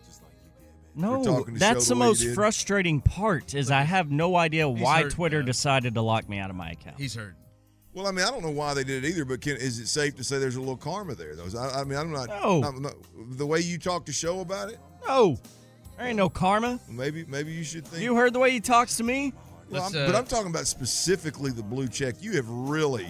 [0.96, 5.40] No, that's the the most frustrating part is I have no idea why hurt, Twitter
[5.40, 5.48] guys.
[5.48, 6.98] decided to lock me out of my account.
[7.00, 7.36] He's hurt.
[7.94, 9.88] Well, I mean, I don't know why they did it either, but can, is it
[9.88, 11.36] safe to say there's a little karma there?
[11.36, 12.60] Though, I, I mean, I'm not, No.
[12.60, 12.96] not- not-
[13.38, 15.38] The way you talk to show about it, No,
[15.98, 16.80] there ain't no karma.
[16.90, 18.02] maybe, maybe you should think.
[18.02, 19.32] You heard the way he talks to me?
[19.70, 22.16] Well, I'm- uh, but I'm talking about specifically the blue check.
[22.20, 23.08] You have really,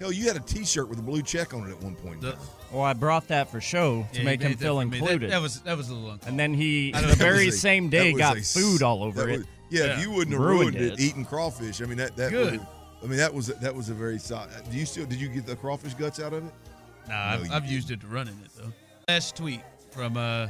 [0.00, 2.16] hell, you had a T-shirt with a blue check on it at one point.
[2.16, 2.36] in The-
[2.72, 4.90] Well, I brought that for show to yeah, make him feel for me.
[4.90, 5.30] That- included.
[5.30, 6.30] That, was that was a little uncomfortable.
[6.30, 9.20] and then he, I the very a- same day, got a s- food all over
[9.24, 9.38] that it.
[9.38, 10.92] was- yeah, if you wouldn't have Ruined ruined, it.
[10.94, 11.00] it.
[11.00, 12.60] eating crawfish, I mean that that Good.
[13.02, 14.50] I mean that was that was a very solid.
[14.70, 16.52] Do you still did you get the crawfish guts out of it?
[17.08, 18.72] Nah, No, I've, I've used it to run in it though.
[19.08, 20.48] Last tweet from uh,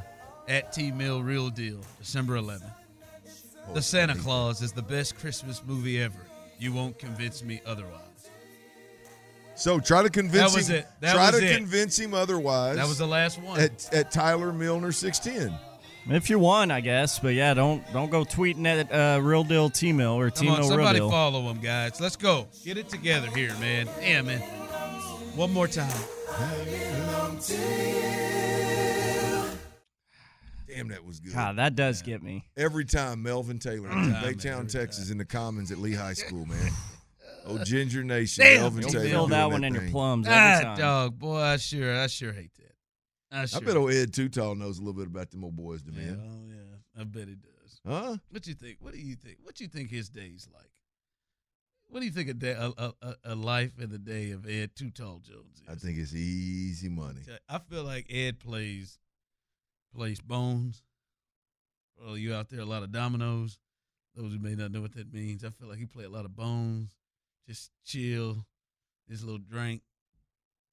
[0.48, 2.62] at T Mill Real Deal, December 11th.
[3.68, 6.18] Oh, The Santa Clause is the best Christmas movie ever.
[6.58, 8.00] You won't convince me otherwise.
[9.56, 10.76] So try to convince That was him.
[10.76, 10.86] it.
[11.00, 11.56] That try was to it.
[11.56, 12.76] convince him otherwise.
[12.76, 13.58] That was the last one.
[13.60, 15.52] at, at Tyler Milner six ten.
[16.08, 19.68] If you want, I guess, but yeah, don't don't go tweeting at uh, Real Deal
[19.68, 21.10] T Mill or T Come on, Mill Real somebody Deal.
[21.10, 22.00] follow him, guys.
[22.00, 22.46] Let's go.
[22.64, 23.88] Get it together here, man.
[24.00, 24.40] Damn, man.
[25.34, 25.90] One more time.
[30.68, 31.32] Damn, that was good.
[31.32, 32.44] God, that does get me.
[32.56, 36.46] Every time Melvin Taylor, time, Baytown, every Texas, in the Commons at Lee High School,
[36.46, 36.70] man.
[37.48, 38.60] Oh, Ginger Nation, Damn.
[38.62, 39.04] Melvin You'll Taylor.
[39.08, 40.78] feel that one in your plums every Ah, time.
[40.78, 42.65] dog, boy, I sure, I sure hate that.
[43.30, 43.60] I sure.
[43.60, 46.20] I bet old Ed Tall knows a little bit about them old boys yeah, man.
[46.22, 47.80] oh, yeah, I bet he does.
[47.86, 48.16] Huh?
[48.30, 48.78] What you think?
[48.80, 49.38] What do you think?
[49.42, 50.70] What do you think his day's like?
[51.88, 54.70] What do you think a day, a, a, a- life in the day of Ed
[54.90, 55.68] Tall Jones is?
[55.68, 57.20] I think it's easy money.
[57.48, 58.98] I feel like Ed plays
[59.94, 60.82] plays bones.
[61.98, 63.58] Well, you out there a lot of dominoes.
[64.14, 66.24] Those who may not know what that means, I feel like he play a lot
[66.24, 66.96] of bones.
[67.46, 68.44] Just chill,
[69.08, 69.82] just a little drink.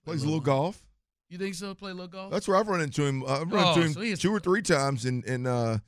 [0.04, 0.82] play Plays a little golf.
[1.34, 1.74] You think so?
[1.74, 2.32] Play a little golf.
[2.32, 3.24] That's where I've run into him.
[3.24, 5.80] Uh, I've run Oh, into him so is- two or three times in in uh,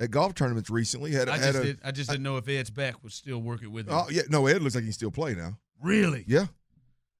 [0.00, 1.12] at golf tournaments recently.
[1.12, 3.38] Had I had just a did, I just didn't know if Ed's back was still
[3.42, 3.94] working with him.
[3.94, 5.58] oh yeah no Ed looks like he can still play now.
[5.82, 6.24] really?
[6.26, 6.46] Yeah,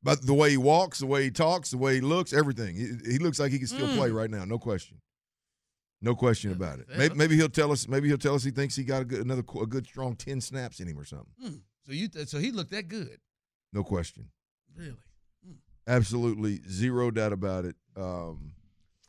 [0.03, 2.77] but the way he walks, the way he talks, the way he looks, everything.
[2.77, 3.97] He, he looks like he can still Mm.
[3.97, 4.45] play right now.
[4.47, 5.03] No question.
[6.01, 6.87] No question about it.
[6.97, 7.89] Maybe, maybe he'll tell us.
[7.89, 10.41] Maybe he'll tell us he thinks he got a good another a good strong ten
[10.41, 11.29] snaps in him or something.
[11.43, 11.57] Hmm.
[11.85, 13.19] So you th- so he looked that good?
[13.73, 14.29] No question.
[14.77, 14.97] Really?
[15.87, 17.77] Absolutely zero doubt about it.
[17.97, 18.53] Um,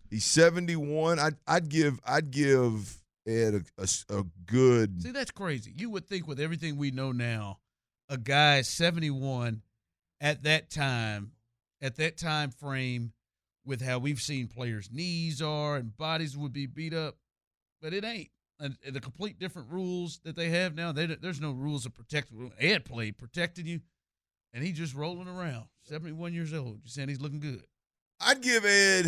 [0.09, 1.19] he's seventy one.
[1.19, 5.01] I'd I'd give I'd give Ed a a good.
[5.01, 5.73] See, that's crazy.
[5.75, 7.59] You would think with everything we know now,
[8.09, 9.61] a guy 71
[10.21, 11.31] at that time,
[11.81, 13.11] at that time frame,
[13.65, 17.17] with how we've seen players' knees are and bodies would be beat up,
[17.81, 18.29] but it ain't.
[18.59, 22.51] And the complete different rules that they have now, they, there's no rules of protecting.
[22.59, 23.81] Ed played protecting you,
[24.53, 25.65] and he just rolling around.
[25.87, 26.79] 71 years old.
[26.83, 27.63] You're saying he's looking good.
[28.19, 29.05] I'd give Ed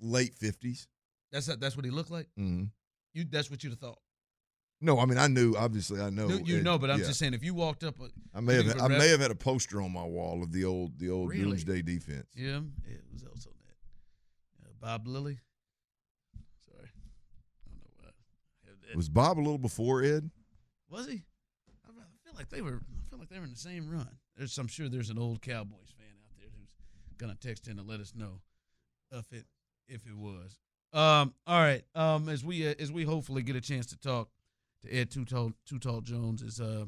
[0.00, 0.86] late fifties.
[1.32, 2.26] That's that's what he looked like.
[2.38, 2.64] Mm-hmm.
[3.14, 3.98] You that's what you'd have thought.
[4.80, 5.54] No, I mean I knew.
[5.56, 6.28] Obviously, I know.
[6.28, 7.06] you Ed- know, but I'm yeah.
[7.06, 8.80] just saying if you walked up, uh, I may have.
[8.80, 11.42] I may have had a poster on my wall of the old the old Really?
[11.44, 12.26] Doomsday defense.
[12.36, 14.68] Yeah, it was also that.
[14.68, 15.38] Uh, Bob Lilly.
[16.64, 18.14] Sorry, I don't know what.
[18.94, 20.30] Was, Was Bob a little before Ed?
[20.90, 21.22] was he?
[21.86, 21.92] I
[22.24, 22.80] feel like they were.
[22.80, 24.08] I feel like they were in the same run.
[24.38, 26.68] There's, I'm sure there's an old Cowboys fan out there who's
[27.18, 28.40] gonna text in to let us know
[29.10, 29.44] if it
[29.88, 30.58] if it was.
[30.92, 31.34] Um.
[31.46, 31.82] All right.
[31.94, 32.28] Um.
[32.28, 34.30] As we uh, as we hopefully get a chance to talk
[34.82, 36.84] to Ed Too Tall Jones is uh,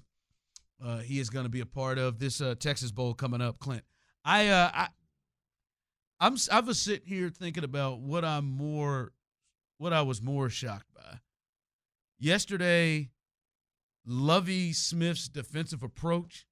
[0.83, 3.59] uh he is going to be a part of this uh Texas Bowl coming up.
[3.59, 3.83] Clint,
[4.25, 4.89] I uh I
[6.21, 9.13] I'm I was sitting here thinking about what I'm more
[9.79, 11.19] what I was more shocked by.
[12.19, 13.09] yesterday,
[14.07, 16.47] Lovie Smith's defensive approach,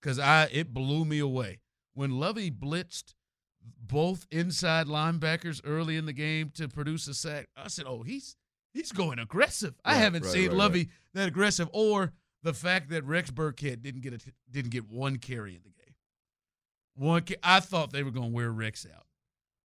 [0.00, 1.60] because I it blew me away
[1.94, 3.14] when Lovie blitzed
[3.80, 7.48] both inside linebackers early in the game to produce a sack.
[7.56, 8.36] I said, "Oh, he's
[8.72, 10.88] he's going aggressive." I haven't right, seen right, Lovie right.
[11.14, 14.18] that aggressive, or the fact that Rex Burkhead didn't get a
[14.50, 15.94] didn't get one carry in the game.
[16.94, 19.06] One, I thought they were going to wear Rex out.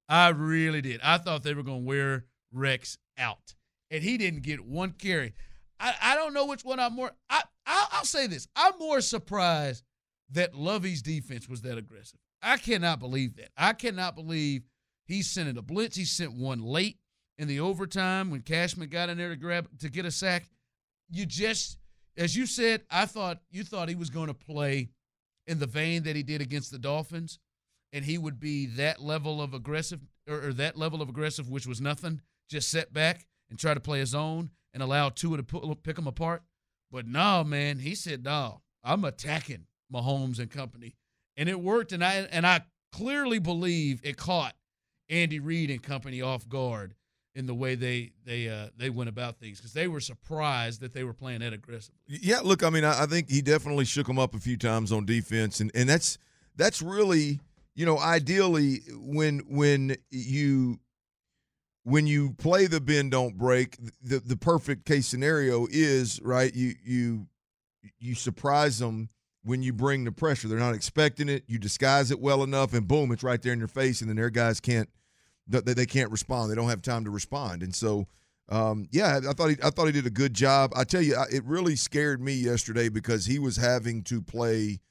[0.09, 1.01] I really did.
[1.03, 3.55] I thought they were going to wear Rex out,
[3.89, 5.33] and he didn't get one carry.
[5.79, 7.11] I, I don't know which one I'm more.
[7.29, 9.83] I I'll, I'll say this: I'm more surprised
[10.31, 12.19] that Lovie's defense was that aggressive.
[12.41, 13.49] I cannot believe that.
[13.57, 14.63] I cannot believe
[15.05, 15.95] he sent in a blitz.
[15.95, 16.97] He sent one late
[17.37, 20.49] in the overtime when Cashman got in there to grab to get a sack.
[21.09, 21.77] You just,
[22.17, 24.89] as you said, I thought you thought he was going to play
[25.47, 27.39] in the vein that he did against the Dolphins,
[27.91, 31.67] and he would be that level of aggressive or, or that level of aggressive, which
[31.67, 35.43] was nothing, just set back and try to play his own and allow Tua to
[35.43, 36.43] pull, pick him apart.
[36.91, 40.95] But no, man, he said, no, I'm attacking Mahomes and company.
[41.35, 42.61] And it worked, and I and I
[42.91, 44.55] clearly believe it caught
[45.09, 46.93] Andy Reid and company off guard
[47.35, 50.93] in the way they they uh, they went about things because they were surprised that
[50.93, 51.99] they were playing that aggressively.
[52.07, 54.91] Yeah, look, I mean, I, I think he definitely shook them up a few times
[54.91, 56.17] on defense, and and that's
[56.55, 57.39] that's really,
[57.75, 60.79] you know, ideally when when you
[61.83, 66.53] when you play the bend don't break, the the perfect case scenario is right.
[66.53, 67.27] You you
[67.99, 69.09] you surprise them
[69.43, 70.47] when you bring the pressure.
[70.47, 71.43] They're not expecting it.
[71.47, 74.17] You disguise it well enough, and boom, it's right there in your face, and then
[74.17, 74.89] their guys can't
[75.47, 76.49] they, they can't respond.
[76.49, 78.07] They don't have time to respond, and so.
[78.49, 80.73] Um, yeah, I thought he, I thought he did a good job.
[80.75, 84.81] I tell you, it really scared me yesterday because he was having to play,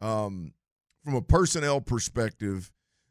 [0.00, 0.54] um,
[1.04, 2.70] from a personnel perspective.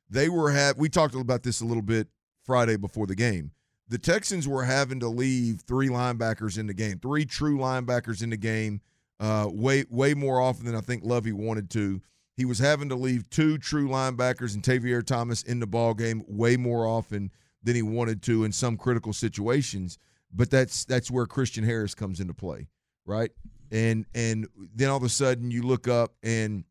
[0.09, 2.07] They were have we talked about this a little bit
[2.45, 3.51] Friday before the game.
[3.89, 8.29] The Texans were having to leave three linebackers in the game, three true linebackers in
[8.29, 8.79] the game,
[9.19, 12.01] uh, way way more often than I think Lovie wanted to.
[12.35, 16.23] He was having to leave two true linebackers and Tavierre Thomas in the ball game
[16.27, 17.31] way more often
[17.63, 19.97] than he wanted to in some critical situations.
[20.33, 22.67] But that's that's where Christian Harris comes into play,
[23.05, 23.31] right?
[23.71, 26.63] And and then all of a sudden you look up and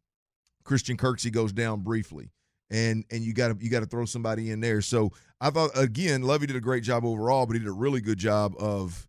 [0.64, 2.30] Christian Kirksey goes down briefly,
[2.70, 4.80] and and you got to you got to throw somebody in there.
[4.80, 8.00] So I thought again, Lovie did a great job overall, but he did a really
[8.00, 9.06] good job of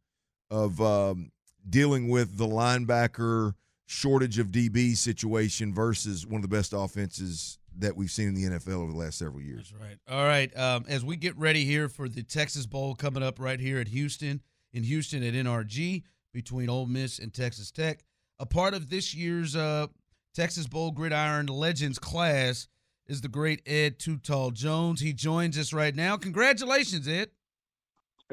[0.51, 1.31] of um,
[1.69, 3.53] dealing with the linebacker
[3.85, 8.43] shortage of DB situation versus one of the best offenses that we've seen in the
[8.43, 9.71] NFL over the last several years.
[9.71, 9.97] That's right.
[10.09, 10.55] All right.
[10.57, 13.87] Um, as we get ready here for the Texas Bowl coming up right here at
[13.87, 14.41] Houston,
[14.73, 16.03] in Houston at NRG
[16.33, 18.03] between Ole Miss and Texas Tech,
[18.39, 19.87] a part of this year's uh,
[20.33, 22.67] Texas Bowl Gridiron Legends class
[23.07, 25.01] is the great Ed Too Tall Jones.
[25.01, 26.15] He joins us right now.
[26.15, 27.29] Congratulations, Ed.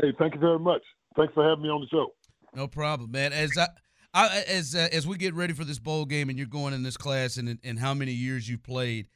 [0.01, 0.82] Hey, thank you very much.
[1.16, 2.12] Thanks for having me on the show.
[2.55, 3.32] No problem, man.
[3.32, 3.68] As I,
[4.14, 6.82] I as uh, as we get ready for this bowl game, and you're going in
[6.82, 9.09] this class, and and how many years you played,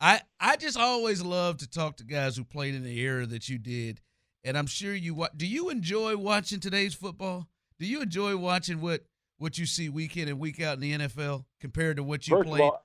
[0.00, 3.48] I I just always love to talk to guys who played in the era that
[3.48, 4.00] you did,
[4.44, 5.46] and I'm sure you wa- do.
[5.46, 7.46] You enjoy watching today's football?
[7.78, 9.02] Do you enjoy watching what
[9.38, 12.36] what you see week in and week out in the NFL compared to what you
[12.36, 12.62] First played?
[12.62, 12.84] all,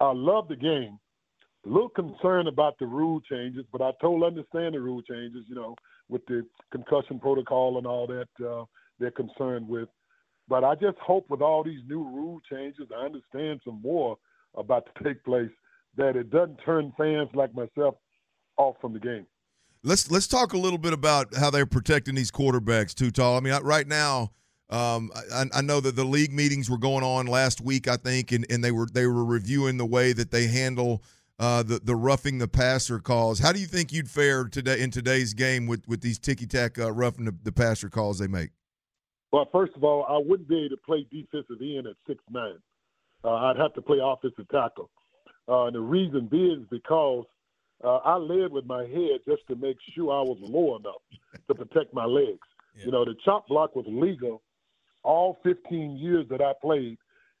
[0.00, 0.98] I love the game.
[1.66, 5.44] A little concerned about the rule changes, but I totally understand the rule changes.
[5.48, 5.74] You know,
[6.08, 8.64] with the concussion protocol and all that, uh,
[8.98, 9.88] they're concerned with.
[10.48, 14.16] But I just hope with all these new rule changes, I understand some more
[14.56, 15.50] about to take place
[15.96, 17.96] that it doesn't turn fans like myself
[18.56, 19.26] off from the game.
[19.84, 23.36] Let's let's talk a little bit about how they're protecting these quarterbacks too tall.
[23.36, 24.32] I mean, right now,
[24.70, 28.32] um, I, I know that the league meetings were going on last week, I think,
[28.32, 31.02] and, and they were they were reviewing the way that they handle
[31.38, 33.38] uh, the the roughing the passer calls.
[33.38, 36.78] How do you think you'd fare today in today's game with with these ticky tack
[36.78, 38.50] uh, roughing the, the passer calls they make?
[39.32, 42.58] Well, first of all, I wouldn't be able to play defensive end at six nine.
[43.24, 44.90] Uh, I'd have to play offensive tackle.
[45.48, 47.24] Uh, and the reason being is because
[47.84, 51.02] uh, I led with my head just to make sure I was low enough
[51.48, 52.38] to protect my legs.
[52.84, 54.40] You know, the chop block was legal
[55.02, 56.96] all 15 years that I played.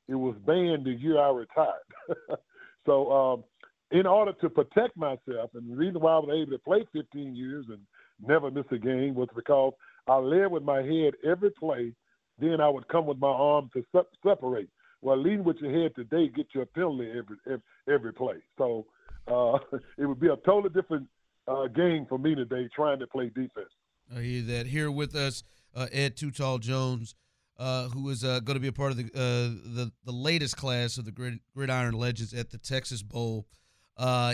[0.08, 2.38] It was banned the year I retired.
[2.86, 3.44] so, um,
[3.90, 7.36] in order to protect myself, and the reason why I was able to play 15
[7.36, 7.78] years and
[8.26, 9.72] never miss a game was because
[10.08, 11.92] I led with my head every play.
[12.38, 14.68] Then I would come with my arm to se- separate.
[15.02, 18.36] Well, leading with your head today get you a penalty every every, every play.
[18.56, 18.86] So
[19.28, 19.58] uh,
[19.98, 21.06] it would be a totally different
[21.46, 23.70] uh, game for me today trying to play defense.
[24.14, 24.66] I hear that.
[24.66, 25.42] Here with us,
[25.74, 27.14] uh, Ed Too Tall Jones,
[27.58, 30.56] uh, who is uh, going to be a part of the, uh, the the latest
[30.56, 33.46] class of the Grid, Gridiron Legends at the Texas Bowl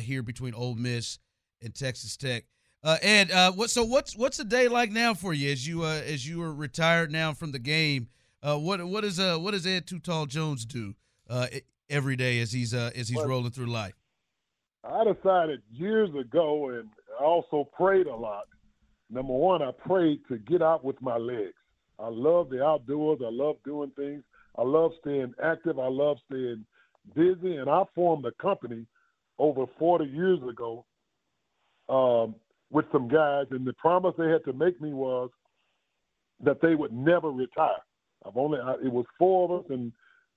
[0.01, 1.19] here between Ole Miss
[1.61, 2.45] and Texas Tech.
[2.85, 5.85] Uh, Ed, uh, what so what's what's a day like now for you as you
[5.85, 8.09] uh, as you are retired now from the game?
[8.43, 10.95] Uh, what what is uh what does Ed Too Tall Jones do
[11.31, 11.47] uh,
[11.89, 13.95] every day as he's uh, as he's well, rolling through life?
[14.85, 18.45] I decided years ago, and I also prayed a lot.
[19.09, 21.55] Number one, I prayed to get out with my legs.
[21.99, 23.21] I love the outdoors.
[23.25, 24.23] I love doing things.
[24.59, 25.79] I love staying active.
[25.79, 26.67] I love staying
[27.15, 27.57] busy.
[27.57, 28.85] And I formed a company
[29.39, 30.85] over 40 years ago
[31.89, 32.35] um,
[32.75, 35.31] with some guys, and the promise they had to make me was
[36.43, 37.81] that they would never retire.
[38.27, 39.93] I've only I, it was four of us, and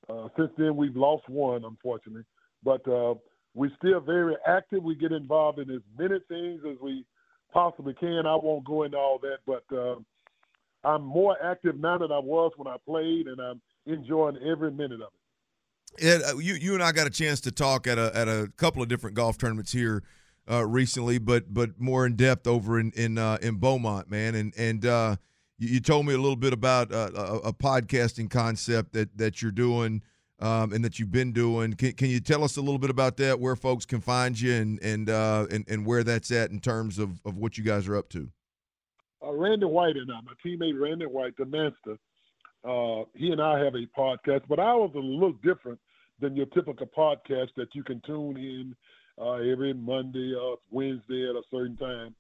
[0.08, 2.24] uh, since then we've lost one, unfortunately.
[2.64, 3.16] But uh,
[3.56, 4.84] we're still very active.
[4.84, 7.06] We get involved in as many things as we
[7.52, 8.28] possibly can.
[8.28, 9.96] I won't go into all that, but uh,
[10.88, 15.02] I'm more active now than I was when I played, and I'm enjoying every minute
[15.02, 15.10] of
[16.00, 16.06] it.
[16.06, 18.52] Ed, uh, you you and I got a chance to talk at a at a
[18.58, 20.04] couple of different golf tournaments here
[20.50, 24.54] uh, recently, but but more in depth over in in uh, in Beaumont, man, and
[24.58, 25.16] and uh,
[25.58, 29.42] you, you, told me a little bit about uh, a, a, podcasting concept that that
[29.42, 30.02] you're doing
[30.40, 31.74] um, and that you've been doing.
[31.74, 33.40] Can, can you tell us a little bit about that?
[33.40, 36.98] Where folks can find you and and uh, and, and where that's at in terms
[36.98, 38.30] of, of what you guys are up to.
[39.24, 41.98] Uh, Randy White and I, my teammate Randy White, the master,
[43.16, 45.80] he and I have a podcast, but ours is a little different
[46.20, 48.76] than your typical podcast that you can tune in
[49.20, 52.16] every Monday or Wednesday at a certain time.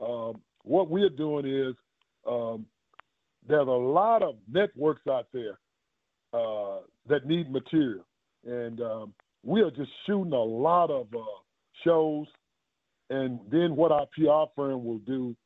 [0.00, 1.74] Um, what we're doing is
[2.28, 2.66] um,
[3.48, 5.58] there's a lot of networks out there
[6.32, 8.04] uh, that need material,
[8.44, 11.22] and um, we are just shooting a lot of uh,
[11.84, 12.26] shows.
[13.08, 15.36] And then what our PR firm will do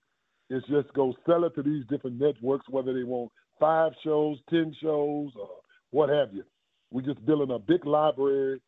[0.49, 3.31] is just go sell it to these different networks, whether they want
[3.61, 5.51] five shows, ten shows, or
[5.91, 6.43] what have you.
[6.91, 8.61] We're just building a big library,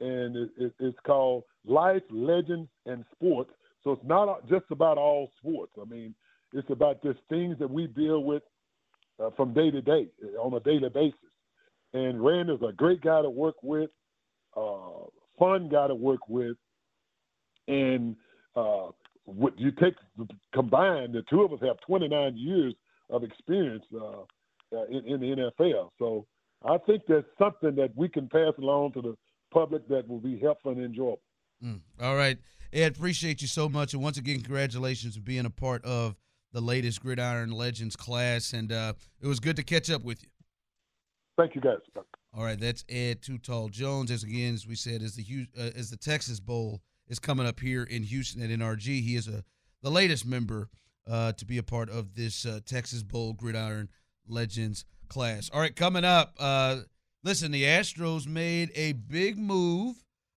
[0.00, 3.50] and it, it, it's called Life, Legends, and Sports.
[3.82, 5.72] So it's not just about all sports.
[5.80, 6.14] I mean,
[6.52, 8.42] it's about just things that we deal with
[9.22, 10.08] uh, from day to day
[10.40, 11.18] on a daily basis.
[11.92, 13.90] And Rand is a great guy to work with,
[14.56, 15.06] uh,
[15.38, 16.56] fun guy to work with,
[17.68, 18.16] and
[18.54, 18.88] uh,
[19.24, 19.94] what you take
[20.52, 22.74] combined, the two of us have 29 years
[23.10, 24.22] of experience uh,
[24.74, 25.90] uh in, in, the NFL.
[25.98, 26.26] So
[26.64, 29.16] I think that's something that we can pass along to the
[29.52, 31.20] public that will be helpful and enjoyable.
[31.64, 31.80] Mm.
[32.00, 32.38] All right,
[32.72, 36.16] Ed, appreciate you so much, and once again, congratulations for being a part of
[36.52, 40.28] the latest Gridiron Legends class, and uh, it was good to catch up with you.
[41.36, 41.78] Thank you, guys.
[42.34, 44.10] All right, that's Ed Too Tall Jones.
[44.10, 47.60] As again, as we said, as the uh, as the Texas Bowl is coming up
[47.60, 49.44] here in Houston at NRG, he is a
[49.82, 50.68] the latest member
[51.08, 53.88] uh, to be a part of this uh, Texas Bowl Gridiron
[54.28, 55.50] Legends class.
[55.52, 56.34] All right, coming up.
[56.38, 56.80] Uh,
[57.22, 59.96] listen, the Astros made a big move,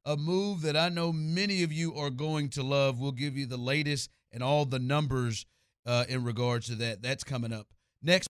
[0.10, 3.00] a move that I know many of you are going to love.
[3.00, 5.46] We'll give you the latest and all the numbers
[5.86, 7.04] uh, in regards to that.
[7.04, 7.68] That's coming up
[8.02, 8.28] next.